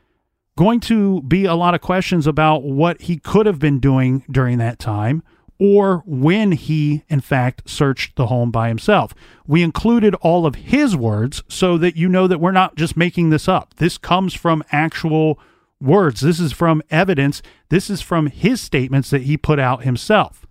[0.57, 4.59] going to be a lot of questions about what he could have been doing during
[4.59, 5.22] that time
[5.59, 9.14] or when he, in fact, searched the home by himself.
[9.46, 13.30] We included all of his words so that you know that we're not just making
[13.30, 13.74] this up.
[13.76, 15.38] This comes from actual
[15.80, 16.20] words.
[16.20, 17.40] This is from evidence.
[17.68, 20.46] This is from his statements that he put out himself.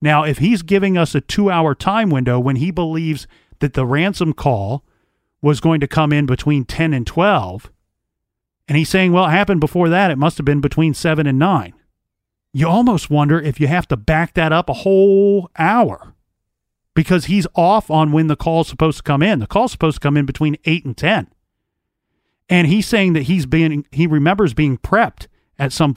[0.00, 3.26] Now, if he's giving us a two hour time window when he believes
[3.60, 4.84] that the ransom call
[5.40, 7.70] was going to come in between 10 and 12,
[8.68, 10.10] And he's saying, well, it happened before that.
[10.10, 11.74] It must have been between seven and nine.
[12.52, 16.14] You almost wonder if you have to back that up a whole hour
[16.94, 19.38] because he's off on when the call's supposed to come in.
[19.38, 21.28] The call's supposed to come in between eight and 10.
[22.48, 25.26] And he's saying that he's been, he remembers being prepped
[25.58, 25.94] at some.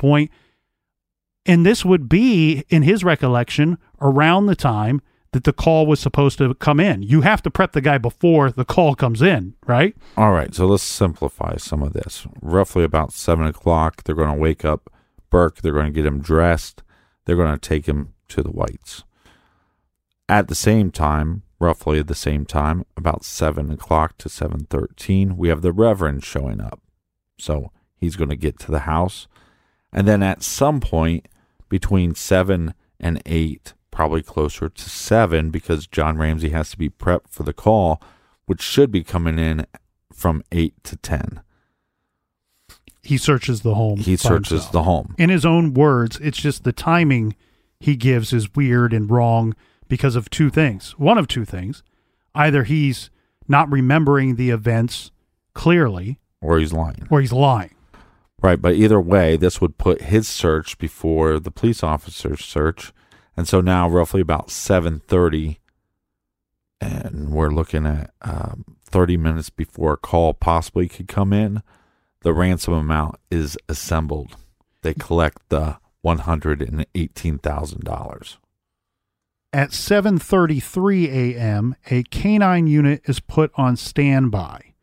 [1.46, 6.38] And this would be, in his recollection, around the time that the call was supposed
[6.40, 7.04] to come in.
[7.04, 9.96] You have to prep the guy before the call comes in, right?
[10.18, 12.28] All right, so let's simplify some of this.
[12.42, 14.91] Roughly about seven o'clock, they're going to wake up
[15.32, 15.62] Burke.
[15.62, 16.84] They're going to get him dressed.
[17.26, 19.04] They're going to take him to the Whites.
[20.30, 25.36] At the same time, roughly at the same time, about seven o'clock to seven thirteen,
[25.36, 26.80] we have the Reverend showing up.
[27.38, 29.28] So he's going to get to the house,
[29.92, 31.28] and then at some point
[31.70, 37.30] between seven and eight, probably closer to seven, because John Ramsey has to be prepped
[37.30, 38.02] for the call,
[38.46, 39.66] which should be coming in
[40.14, 41.42] from eight to ten.
[43.04, 43.98] He searches the home.
[43.98, 44.72] He searches himself.
[44.72, 45.16] the home.
[45.18, 47.36] in his own words, it's just the timing
[47.80, 49.56] he gives is weird and wrong
[49.88, 50.92] because of two things.
[51.00, 51.82] One of two things.
[52.36, 53.10] Either he's
[53.48, 55.12] not remembering the events
[55.54, 57.08] clearly Or he's lying.
[57.10, 57.74] or he's lying.
[58.42, 62.92] Right, but either way, this would put his search before the police officer's search,
[63.38, 65.60] and so now roughly about seven thirty,
[66.80, 71.62] and we're looking at um, thirty minutes before a call possibly could come in.
[72.22, 74.36] The ransom amount is assembled.
[74.82, 78.38] They collect the one hundred and eighteen thousand dollars.
[79.54, 84.74] At 7:33 a.m., a canine unit is put on standby.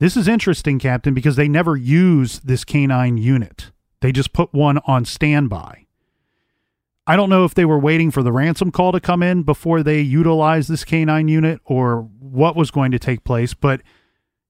[0.00, 3.70] This is interesting, Captain, because they never use this canine unit.
[4.00, 5.86] They just put one on standby.
[7.06, 9.82] I don't know if they were waiting for the ransom call to come in before
[9.82, 13.82] they utilized this canine unit or what was going to take place, but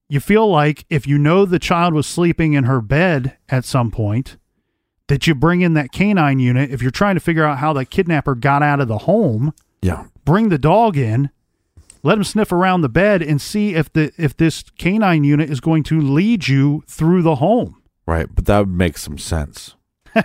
[0.09, 3.91] you feel like if you know the child was sleeping in her bed at some
[3.91, 4.37] point,
[5.07, 6.71] that you bring in that canine unit.
[6.71, 10.05] If you're trying to figure out how the kidnapper got out of the home, Yeah,
[10.23, 11.29] bring the dog in,
[12.03, 15.59] let him sniff around the bed and see if the if this canine unit is
[15.59, 17.81] going to lead you through the home.
[18.05, 19.75] right, but that would make some sense.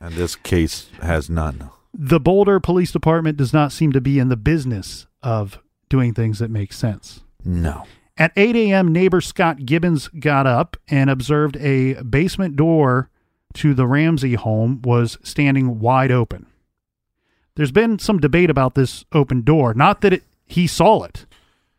[0.00, 1.70] and this case has none.
[1.92, 6.38] The Boulder Police Department does not seem to be in the business of doing things
[6.38, 7.22] that make sense.
[7.44, 7.84] No.
[8.20, 13.08] At 8 a.m., neighbor Scott Gibbons got up and observed a basement door
[13.54, 16.44] to the Ramsey home was standing wide open.
[17.54, 19.72] There's been some debate about this open door.
[19.72, 21.24] Not that it, he saw it,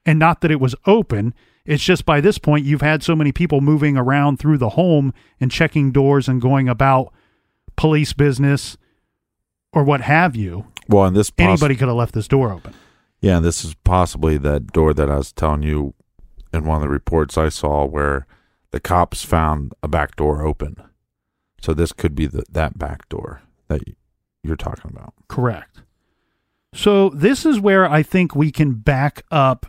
[0.04, 1.36] and not that it was open.
[1.64, 5.14] It's just by this point, you've had so many people moving around through the home
[5.40, 7.14] and checking doors and going about
[7.76, 8.78] police business
[9.74, 10.66] or what have you.
[10.90, 12.74] Well, and this poss- Anybody could have left this door open.
[13.20, 15.94] Yeah, and this is possibly that door that I was telling you
[16.54, 18.28] in one of the reports I saw where
[18.72, 20.76] the cops found a back door open.
[21.62, 23.82] So this could be the, that back door that
[24.44, 25.14] you're talking about.
[25.28, 25.82] Correct.
[26.74, 29.68] So this is where I think we can back up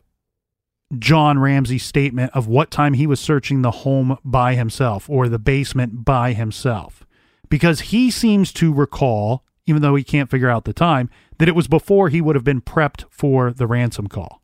[0.98, 5.38] John Ramsey's statement of what time he was searching the home by himself or the
[5.38, 7.04] basement by himself.
[7.48, 11.54] Because he seems to recall, even though he can't figure out the time, that it
[11.54, 14.41] was before he would have been prepped for the ransom call.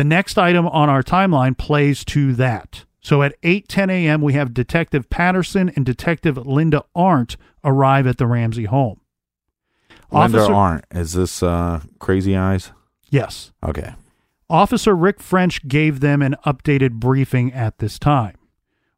[0.00, 2.86] The next item on our timeline plays to that.
[3.02, 4.22] So at 8:10 a.m.
[4.22, 9.02] we have Detective Patterson and Detective Linda Arndt arrive at the Ramsey home.
[10.10, 12.72] Linda Officer- Arndt, is this uh, Crazy Eyes?
[13.10, 13.52] Yes.
[13.62, 13.92] Okay.
[14.48, 18.38] Officer Rick French gave them an updated briefing at this time.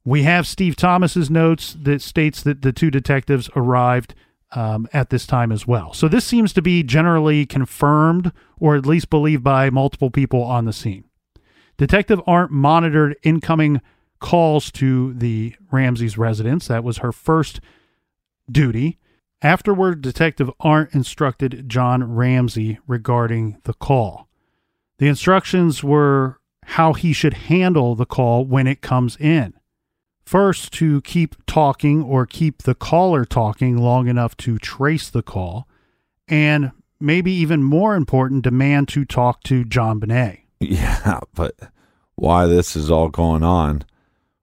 [0.04, 4.14] We have Steve Thomas's notes that states that the two detectives arrived
[4.52, 5.92] um, at this time as well.
[5.94, 8.30] So this seems to be generally confirmed
[8.62, 11.02] or at least believed by multiple people on the scene.
[11.78, 13.80] Detective Arndt monitored incoming
[14.20, 16.68] calls to the Ramsey's residence.
[16.68, 17.60] That was her first
[18.48, 19.00] duty.
[19.42, 24.28] Afterward, Detective Arndt instructed John Ramsey regarding the call.
[24.98, 29.54] The instructions were how he should handle the call when it comes in.
[30.24, 35.66] First, to keep talking or keep the caller talking long enough to trace the call,
[36.28, 36.70] and
[37.02, 40.38] maybe even more important, demand to talk to JonBenét.
[40.60, 41.56] Yeah, but
[42.14, 43.82] why this is all going on,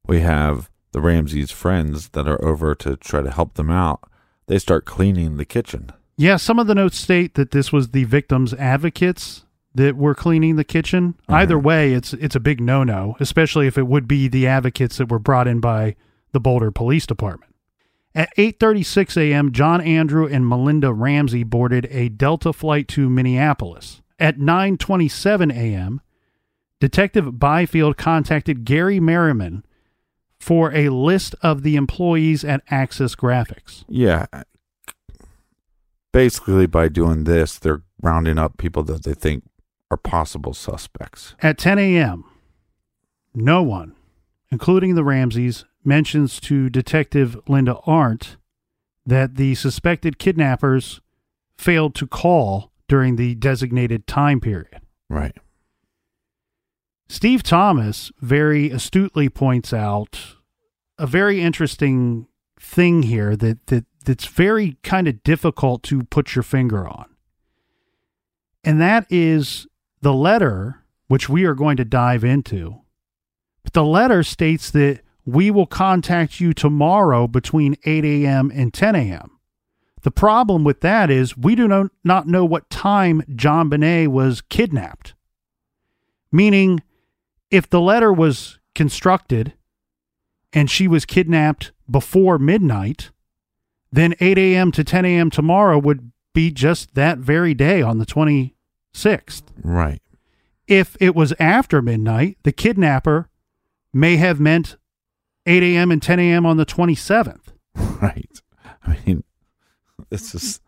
[0.05, 4.01] we have the Ramseys friends that are over to try to help them out.
[4.47, 5.91] They start cleaning the kitchen.
[6.17, 9.45] Yeah, some of the notes state that this was the victim's advocates
[9.75, 11.13] that were cleaning the kitchen.
[11.13, 11.33] Mm-hmm.
[11.33, 15.09] Either way, it's it's a big no-no, especially if it would be the advocates that
[15.09, 15.95] were brought in by
[16.33, 17.48] the Boulder Police Department.
[18.19, 24.01] At 8:36 a.m., John Andrew and Melinda Ramsey boarded a Delta flight to Minneapolis.
[24.19, 26.01] At 9:27 a.m.,
[26.81, 29.63] Detective Byfield contacted Gary Merriman
[30.37, 33.85] for a list of the employees at Access Graphics.
[33.87, 34.25] Yeah.
[36.11, 39.45] Basically, by doing this, they're rounding up people that they think
[39.89, 41.35] are possible suspects.
[41.41, 42.25] At 10 a.m.,
[43.33, 43.95] no one,
[44.51, 48.37] including the Ramseys, mentions to Detective Linda Arndt
[49.05, 51.01] that the suspected kidnappers
[51.57, 54.81] failed to call during the designated time period.
[55.09, 55.35] Right.
[57.07, 60.35] Steve Thomas very astutely points out
[60.97, 62.27] a very interesting
[62.59, 67.05] thing here that, that that's very kind of difficult to put your finger on.
[68.63, 69.67] And that is
[70.01, 72.81] the letter, which we are going to dive into.
[73.63, 78.51] But the letter states that we will contact you tomorrow between 8 a.m.
[78.53, 79.39] and 10 a.m.
[80.01, 85.13] The problem with that is we do no, not know what time JonBenét was kidnapped.
[86.31, 86.81] Meaning,
[87.51, 89.53] if the letter was constructed
[90.53, 93.11] and she was kidnapped before midnight,
[93.91, 94.71] then 8 a.m.
[94.71, 95.29] to 10 a.m.
[95.29, 99.43] tomorrow would be just that very day on the 26th.
[99.63, 100.01] Right.
[100.67, 103.29] If it was after midnight, the kidnapper
[103.91, 104.77] may have meant
[105.49, 105.91] 8 a.m.
[105.91, 106.45] and 10 a.m.
[106.45, 107.41] on the 27th.
[108.01, 108.41] Right.
[108.87, 109.25] I mean,
[110.09, 110.61] this is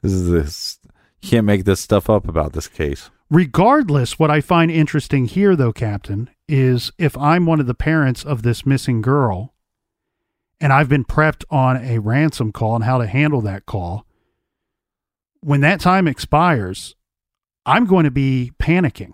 [0.00, 0.78] this is this.
[1.20, 3.10] You can't make this stuff up about this case.
[3.28, 8.24] Regardless, what I find interesting here, though, Captain, is if I'm one of the parents
[8.24, 9.52] of this missing girl
[10.58, 14.06] and I've been prepped on a ransom call and how to handle that call,
[15.40, 16.96] when that time expires,
[17.66, 19.12] I'm going to be panicking.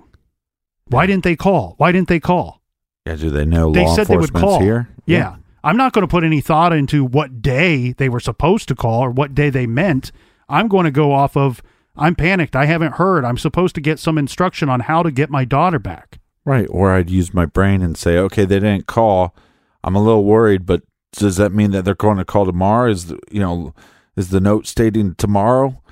[0.86, 1.74] Why didn't they call?
[1.78, 2.62] Why didn't they call?
[3.06, 3.14] Yeah.
[3.16, 4.60] Do they know They law said they would call.
[4.60, 4.88] here?
[5.06, 5.36] Yeah.
[5.64, 9.00] I'm not going to put any thought into what day they were supposed to call
[9.02, 10.12] or what day they meant.
[10.48, 11.62] I'm going to go off of
[11.96, 12.54] I'm panicked.
[12.54, 13.24] I haven't heard.
[13.24, 16.18] I'm supposed to get some instruction on how to get my daughter back.
[16.44, 16.66] Right.
[16.70, 19.34] Or I'd use my brain and say, okay, they didn't call.
[19.82, 20.82] I'm a little worried, but
[21.12, 22.90] does that mean that they're going to call tomorrow?
[22.90, 23.74] Is the, you know,
[24.14, 25.82] is the note stating tomorrow?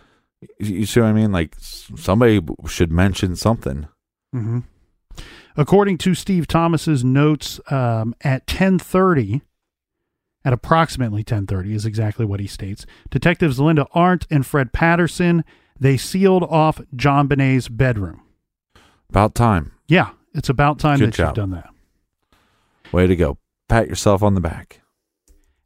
[0.60, 1.32] You you see what I mean?
[1.32, 3.88] Like somebody should mention something.
[4.34, 4.60] Mm-hmm.
[5.56, 9.42] According to Steve Thomas's notes, um, at 10:30,
[10.44, 12.86] at approximately 10:30 is exactly what he states.
[13.10, 15.44] Detectives Linda Arndt and Fred Patterson
[15.78, 18.20] they sealed off JonBenét's bedroom.
[19.10, 19.72] About time.
[19.88, 21.28] Yeah, it's about time Good that job.
[21.28, 21.70] you've done that.
[22.92, 23.38] Way to go.
[23.68, 24.80] Pat yourself on the back.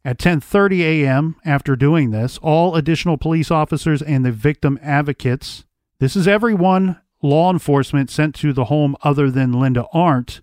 [0.05, 1.37] At 10:30 a.m.
[1.45, 5.65] after doing this, all additional police officers and the victim advocates,
[6.01, 10.41] this is everyone law enforcement sent to the home other than Linda Arndt,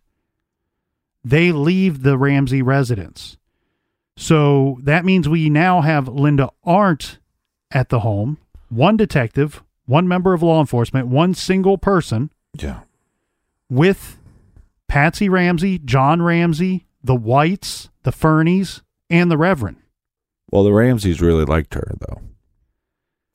[1.24, 3.38] they leave the Ramsey residence.
[4.18, 7.20] So that means we now have Linda Arndt
[7.72, 8.38] at the home,
[8.70, 12.82] one detective, one member of law enforcement, one single person Yeah.
[13.70, 14.18] with
[14.88, 19.78] Patsy Ramsey, John Ramsey, the Whites, the Fernies, and the Reverend.
[20.52, 22.22] Well, the Ramseys really liked her, though.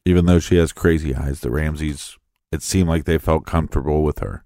[0.06, 2.16] Even though she has crazy eyes, the Ramseys,
[2.52, 4.44] it seemed like they felt comfortable with her.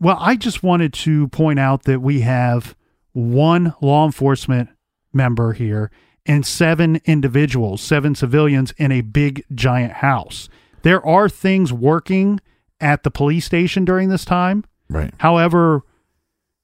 [0.00, 2.74] Well, I just wanted to point out that we have
[3.12, 4.70] one law enforcement
[5.12, 5.90] member here
[6.24, 10.48] and seven individuals, seven civilians in a big giant house.
[10.82, 12.40] There are things working
[12.80, 14.64] at the police station during this time.
[14.88, 15.12] Right.
[15.18, 15.82] However,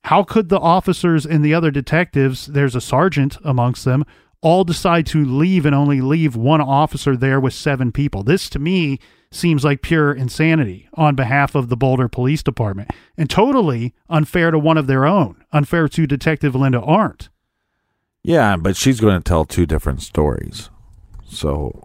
[0.04, 4.04] how could the officers and the other detectives, there's a sergeant amongst them,
[4.40, 8.22] all decide to leave and only leave one officer there with seven people?
[8.22, 8.98] This to me
[9.30, 14.58] seems like pure insanity on behalf of the Boulder Police Department and totally unfair to
[14.58, 17.28] one of their own, unfair to Detective Linda Arndt.
[18.22, 20.70] Yeah, but she's going to tell two different stories.
[21.28, 21.84] So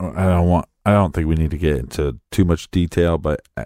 [0.00, 3.40] I don't want I don't think we need to get into too much detail, but
[3.56, 3.64] uh,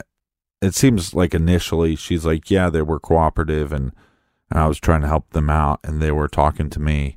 [0.60, 3.92] it seems like initially she's like, "Yeah, they were cooperative and,
[4.50, 7.16] and I was trying to help them out and they were talking to me."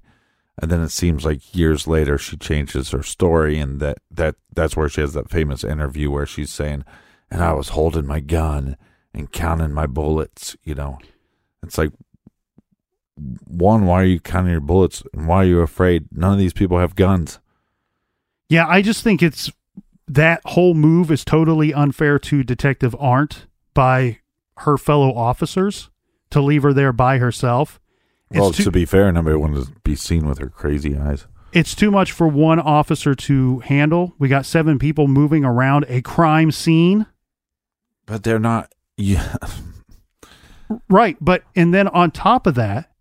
[0.58, 4.78] And then it seems like years later she changes her story and that that that's
[4.78, 6.86] where she has that famous interview where she's saying,
[7.30, 8.78] "And I was holding my gun
[9.14, 11.00] and counting my bullets," you know.
[11.62, 11.92] It's like
[13.48, 15.04] one, why are you counting your bullets?
[15.14, 16.08] And why are you afraid?
[16.12, 17.40] None of these people have guns.
[18.50, 19.52] Yeah, I just think it's
[20.08, 24.20] that whole move is totally unfair to Detective Arndt by
[24.60, 25.90] her fellow officers
[26.30, 27.80] to leave her there by herself.
[28.32, 31.28] Well, too- to be fair, nobody wanted to be seen with her crazy eyes.
[31.54, 34.14] it's too much for one officer to handle.
[34.20, 37.06] We got seven people moving around a crime scene.
[38.06, 38.74] But they're not.
[38.98, 39.36] Yeah,
[40.90, 41.18] Right.
[41.22, 42.92] But, and then on top of that,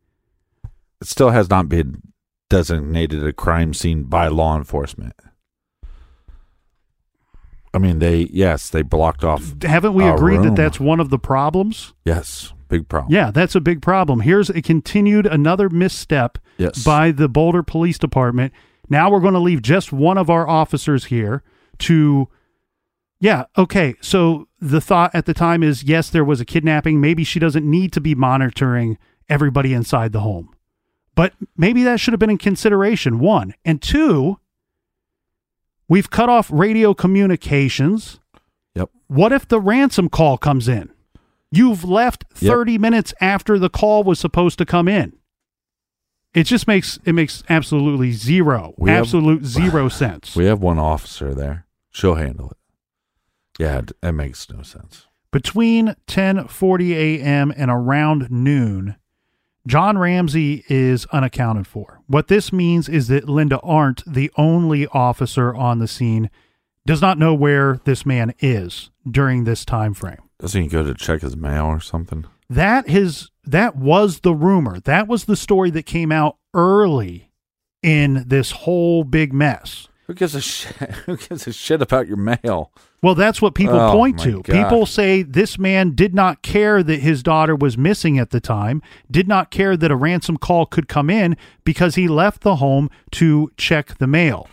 [1.01, 2.03] it still has not been
[2.51, 5.15] designated a crime scene by law enforcement.
[7.73, 9.55] I mean, they yes, they blocked off.
[9.63, 10.47] haven't we agreed room.
[10.49, 11.93] that that's one of the problems?
[12.05, 13.13] Yes, Big problem.
[13.13, 14.21] Yeah, that's a big problem.
[14.21, 16.83] Here's a continued another misstep Yes.
[16.85, 18.53] by the Boulder Police Department.
[18.89, 21.43] Now we're going to leave just one of our officers here
[21.81, 22.29] to
[23.21, 23.95] Yeah, okay.
[24.01, 27.01] So the thought at the time is yes, there was a kidnapping.
[27.01, 30.51] Maybe she doesn't need to be monitoring everybody inside the home.
[31.15, 33.19] But maybe that should have been in consideration.
[33.19, 33.55] One.
[33.65, 34.39] And two,
[35.89, 38.21] we've cut off radio communications.
[38.75, 38.91] Yep.
[39.07, 40.91] What if the ransom call comes in?
[41.57, 42.53] You've left Yep.
[42.53, 45.13] 30 minutes after the call was supposed to come in.
[46.35, 50.35] It just makes it makes absolutely zero, We have- absolute zero sense.
[50.35, 51.67] We have one officer there.
[51.91, 52.57] She'll handle it.
[53.63, 55.07] Yeah, it, it makes no sense.
[55.31, 57.53] Between 10:40 a.m.
[57.57, 58.97] and around noon,
[59.67, 62.01] John Ramsey is unaccounted for.
[62.09, 66.31] What this means is that Linda Arndt, the only officer on the scene,
[66.85, 70.19] does not know where this man is during this time frame.
[70.39, 72.25] Doesn't he go to check his mail or something?
[72.51, 74.81] That his that was the rumor.
[74.81, 77.31] That was the story that came out early
[77.83, 79.89] in this whole big mess.
[80.07, 80.75] Who gives a shit?
[81.07, 82.71] Who gives a shit about your mail?
[83.03, 84.43] Well, that's what people Oh, point to.
[84.43, 84.45] God.
[84.65, 88.81] People say this man did not care that his daughter was missing at the time,
[89.11, 92.89] did not care that a ransom call could come in because he left the home
[93.13, 94.49] to check the mail.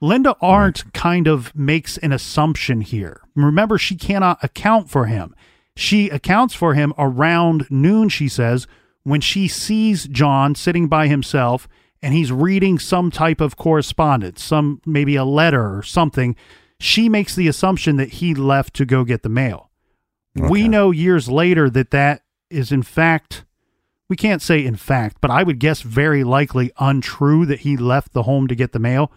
[0.00, 3.20] Linda Arndt kind of makes an assumption here.
[3.34, 5.34] Remember, she cannot account for him.
[5.76, 8.66] She accounts for him around noon, she says,
[9.02, 11.68] when she sees John sitting by himself
[12.02, 16.34] and he's reading some type of correspondence, some maybe a letter or something.
[16.78, 19.70] She makes the assumption that he left to go get the mail.
[20.34, 23.44] We know years later that that is in fact
[24.08, 28.12] we can't say in fact, but I would guess very likely untrue that he left
[28.12, 29.12] the home to get the mail.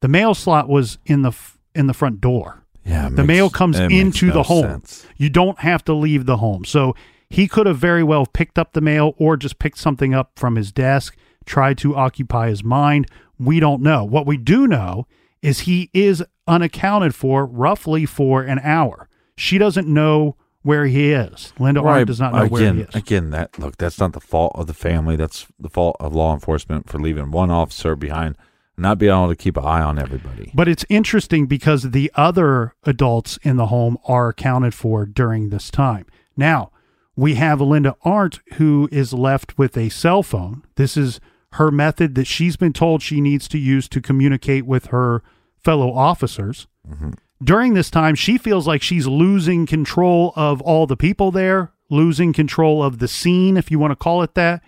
[0.00, 2.62] The mail slot was in the f- in the front door.
[2.84, 4.62] Yeah, the makes- mail comes into no the home.
[4.64, 5.06] sense.
[5.16, 6.64] You don't have to leave the home.
[6.64, 6.94] So
[7.28, 10.54] he could have very well picked up the mail or just picked something up from
[10.56, 13.06] his desk, tried to occupy his mind.
[13.38, 14.04] We don't know.
[14.04, 15.06] What we do know
[15.42, 19.08] is he is unaccounted for roughly for an hour.
[19.36, 21.52] She doesn't know where he is.
[21.58, 22.94] Linda Arndt does not know again, where he is.
[22.94, 25.16] Again, that look, that's not the fault of the family.
[25.16, 28.36] That's the fault of law enforcement for leaving one officer behind,
[28.76, 30.50] not being able to keep an eye on everybody.
[30.54, 35.70] But it's interesting because the other adults in the home are accounted for during this
[35.70, 36.06] time.
[36.36, 36.70] Now,
[37.14, 40.62] we have Linda Arndt who is left with a cell phone.
[40.76, 41.20] This is
[41.52, 45.22] her method that she's been told she needs to use to communicate with her
[45.56, 46.66] fellow officers.
[46.86, 47.12] Mm-hmm.
[47.42, 52.32] During this time, she feels like she's losing control of all the people there, losing
[52.32, 54.62] control of the scene, if you want to call it that.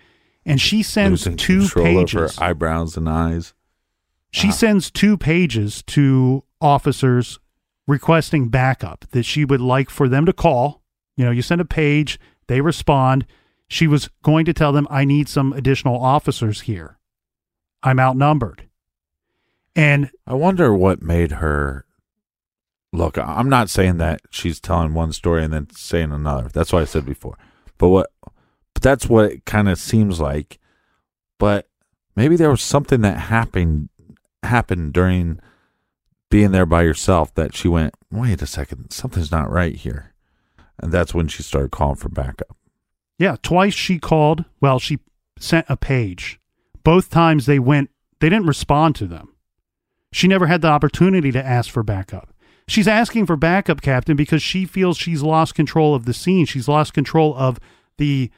[0.45, 2.37] And she sends Losing two control pages.
[2.39, 3.53] eyebrows and eyes.
[4.31, 4.57] She uh-huh.
[4.57, 7.39] sends two pages to officers
[7.87, 10.81] requesting backup that she would like for them to call.
[11.17, 13.25] You know, you send a page, they respond.
[13.67, 16.97] She was going to tell them, I need some additional officers here.
[17.83, 18.67] I'm outnumbered.
[19.75, 21.85] And I wonder what made her
[22.91, 23.17] look.
[23.17, 26.49] I'm not saying that she's telling one story and then saying another.
[26.49, 27.37] That's what I said before.
[27.77, 28.11] But what?
[28.73, 30.59] But that's what it kind of seems like.
[31.37, 31.67] But
[32.15, 33.89] maybe there was something that happened
[34.43, 35.39] happened during
[36.29, 40.13] being there by yourself that she went, wait a second, something's not right here,
[40.79, 42.55] and that's when she started calling for backup.
[43.17, 44.45] yeah, twice she called.
[44.61, 44.99] Well, she
[45.39, 46.39] sent a page.
[46.83, 47.89] Both times they went,
[48.19, 49.33] they didn't respond to them.
[50.11, 52.33] She never had the opportunity to ask for backup.
[52.67, 56.45] She's asking for backup, Captain, because she feels she's lost control of the scene.
[56.45, 57.59] She's lost control of
[57.97, 58.29] the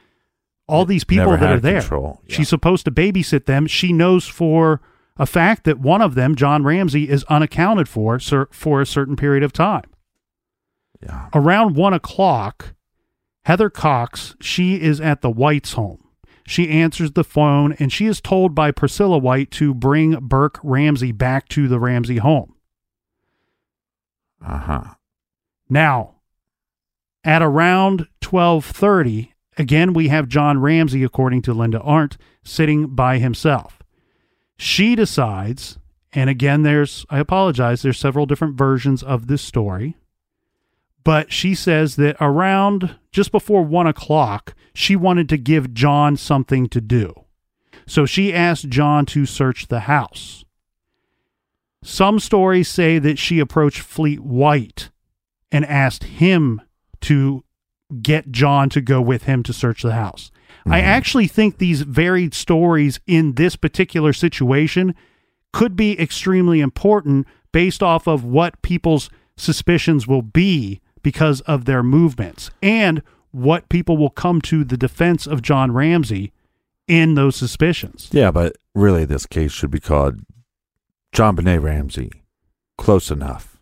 [0.66, 1.82] all these people Never that are there.
[1.82, 2.12] yeah.
[2.36, 3.66] She's supposed to babysit them.
[3.66, 4.80] She knows for
[5.16, 9.42] a fact that one of them, John Ramsey, is unaccounted for for a certain period
[9.42, 9.84] of time.
[11.02, 12.74] Yeah, Around one o'clock,
[13.44, 15.98] Heather Cox, she is at the White's home.
[16.46, 21.12] She answers the phone and she is told by Priscilla White to bring Burke Ramsey
[21.12, 22.54] back to the Ramsey home.
[24.44, 24.84] uh huh.
[25.68, 26.16] Now,
[27.24, 33.81] at around 12:30, again we have John Ramsey according to Linda Arndt sitting by himself.
[34.62, 35.76] She decides,
[36.12, 39.96] and again there's I apologize, there's several different versions of this story.
[41.02, 46.68] But she says that around just before one o'clock, she wanted to give John something
[46.68, 47.24] to do.
[47.88, 50.44] So she asked John to search the house.
[51.82, 54.90] Some stories say that she approached Fleet White
[55.50, 56.62] and asked him
[57.00, 57.42] to
[58.00, 60.30] get John to go with him to search the house.
[60.66, 60.88] I mm-hmm.
[60.88, 64.94] actually think these varied stories in this particular situation
[65.52, 71.82] could be extremely important based off of what people's suspicions will be because of their
[71.82, 73.02] movements and
[73.32, 76.32] what people will come to the defense of John Ramsey
[76.86, 78.08] in those suspicions.
[78.12, 80.20] Yeah, but really, this case should be called
[81.12, 82.10] John Benet Ramsey.
[82.78, 83.58] Close enough.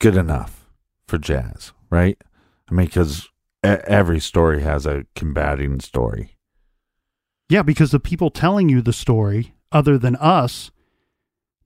[0.00, 0.66] Good enough
[1.06, 2.18] for jazz, right?
[2.68, 3.28] I mean, because
[3.64, 6.36] every story has a combating story.
[7.48, 10.70] Yeah, because the people telling you the story, other than us,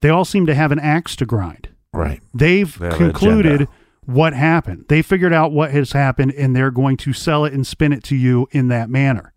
[0.01, 1.69] they all seem to have an axe to grind.
[1.93, 2.21] Right.
[2.33, 3.67] They've They concluded
[4.05, 4.85] what happened.
[4.89, 8.03] They figured out what has happened and they're going to sell it and spin it
[8.05, 9.33] to you in that manner.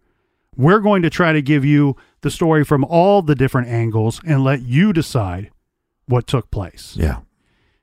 [0.57, 4.45] We're going to try to give you the story from all the different angles and
[4.45, 5.51] let you decide
[6.07, 6.95] what took place.
[6.97, 7.21] Yeah.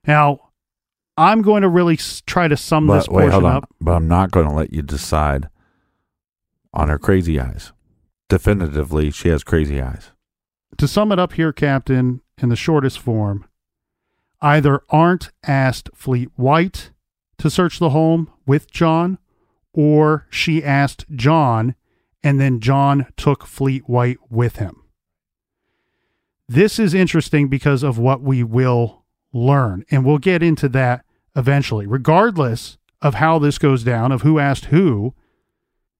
[0.05, 0.48] Now,
[1.19, 3.55] I'm going to really try to sum this But wait, portion on.
[3.57, 3.69] up.
[3.81, 5.49] But I'm not going to let you decide
[6.73, 7.73] on her crazy eyes.
[8.29, 10.11] Definitively, she has crazy eyes.
[10.77, 13.45] To sum it up here, Captain, in the shortest form,
[14.41, 16.91] either Arndt asked Fleet White
[17.39, 19.17] to search the home with John,
[19.73, 21.75] or she asked John,
[22.23, 24.83] and then John took Fleet White with him.
[26.47, 31.03] This is interesting because of what we will learn, and we'll get into that
[31.35, 31.85] eventually.
[31.85, 35.13] Regardless of how this goes down, of who asked who,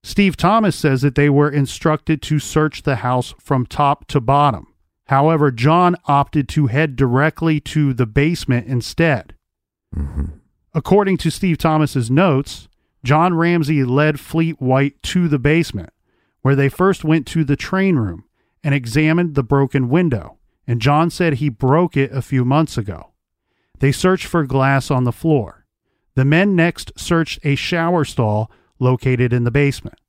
[0.04, 4.68] Steve Thomas says that they were instructed to search the house from top to bottom.
[5.08, 9.36] However, John opted to head directly to the basement instead.
[9.96, 10.26] Mm-hmm.
[10.74, 12.68] According to Steve Thomas's notes,
[13.04, 15.92] John Ramsey led Fleet White to the basement,
[16.42, 18.26] where they first went to the train room
[18.64, 20.38] and examined the broken window,
[20.68, 23.12] and John said he broke it a few months ago.
[23.80, 25.66] They searched for glass on the floor.
[26.16, 30.00] The men next searched a shower stall located in the basement.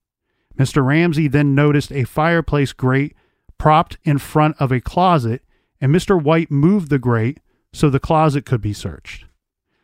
[0.59, 0.85] Mr.
[0.85, 3.15] Ramsey then noticed a fireplace grate
[3.59, 5.43] propped in front of a closet,
[5.81, 6.21] and Mr.
[6.21, 7.41] White moved the grate
[7.73, 9.27] so the closet could be searched.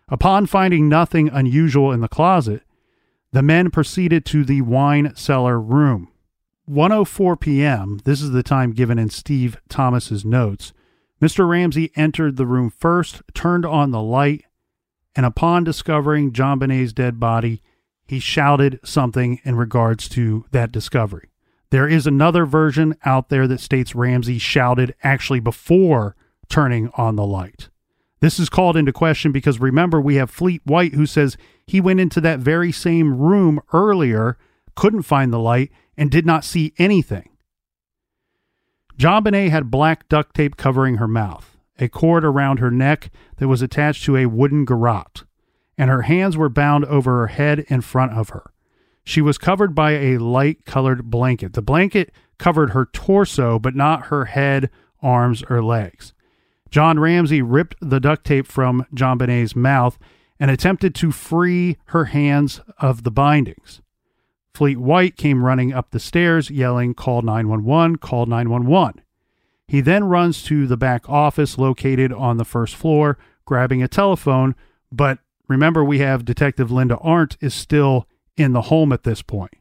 [0.09, 2.63] Upon finding nothing unusual in the closet,
[3.33, 6.09] the men proceeded to the wine cellar room.
[6.69, 8.01] 1:04 p.m.
[8.05, 10.73] This is the time given in Steve Thomas's notes.
[11.21, 11.49] Mr.
[11.49, 14.45] Ramsey entered the room first, turned on the light,
[15.15, 17.63] and upon discovering JonBenét's dead body,
[18.07, 21.31] he shouted something in regards to that discovery.
[21.71, 26.15] There is another version out there that states Ramsey shouted actually before
[26.49, 27.71] turning on the light.
[28.21, 31.37] This is called into question because remember, we have Fleet White who says
[31.67, 34.39] he went into that very same room earlier,
[34.75, 37.29] couldn't find the light, and did not see anything.
[38.99, 43.61] JonBenét had black duct tape covering her mouth, a cord around her neck that was
[43.61, 45.25] attached to a wooden garrote,
[45.77, 48.53] and her hands were bound over her head in front of her.
[49.05, 51.53] She was covered by a light colored blanket.
[51.53, 54.71] The blanket covered her torso, but not her head,
[55.03, 56.13] arms, or legs.
[56.71, 59.99] John Ramsey ripped the duct tape from JonBenét's mouth
[60.41, 63.81] and attempted to free her hands of the bindings.
[64.57, 69.03] Fleet White came running up the stairs, yelling, Call 911, call 911.
[69.69, 74.55] He then runs to the back office located on the first floor, grabbing a telephone.
[74.91, 78.09] But remember, we have Detective Linda Arndt is still
[78.39, 79.53] in the home at this point.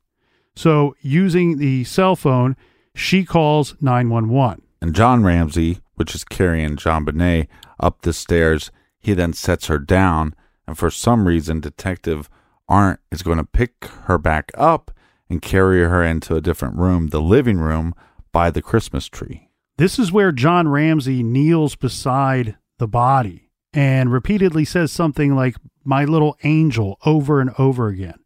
[0.55, 2.55] So, using the cell phone,
[2.93, 4.61] she calls 911.
[4.81, 7.47] And John Ramsey, which is carrying JonBenét
[7.81, 10.33] up the stairs, he then sets her down.
[10.65, 12.29] And for some reason, Detective
[12.67, 14.91] Arndt is going to pick her back up
[15.29, 17.93] and carry her into a different room, the living room
[18.31, 19.49] by the Christmas tree.
[19.77, 26.05] This is where John Ramsey kneels beside the body and repeatedly says something like, My
[26.05, 28.19] little angel, over and over again.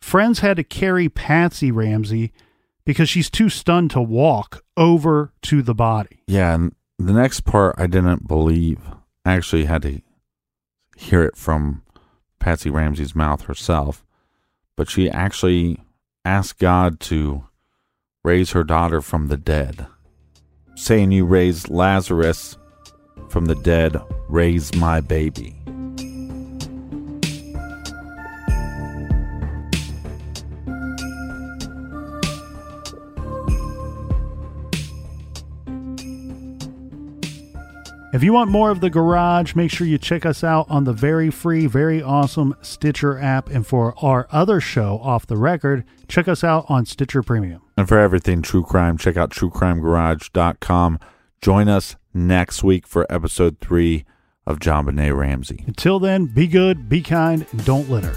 [0.00, 2.32] Friends had to carry Patsy Ramsey
[2.84, 6.22] because she's too stunned to walk over to the body.
[6.26, 8.80] Yeah, and the next part I didn't believe.
[9.24, 10.00] I actually had to
[10.96, 11.82] hear it from
[12.40, 14.04] Patsy Ramsey's mouth herself.
[14.74, 15.78] But she actually
[16.24, 17.44] asked God to
[18.24, 19.86] raise her daughter from the dead.
[20.74, 22.56] Saying you raised Lazarus
[23.28, 25.59] from the dead, raise my baby.
[38.12, 40.92] If you want more of the garage, make sure you check us out on the
[40.92, 43.48] very free, very awesome Stitcher app.
[43.48, 47.62] And for our other show, Off the Record, check us out on Stitcher Premium.
[47.76, 50.98] And for everything true crime, check out truecrimegarage.com.
[51.40, 54.04] Join us next week for episode three
[54.44, 55.62] of JonBenét Ramsey.
[55.68, 58.16] Until then, be good, be kind, and don't litter.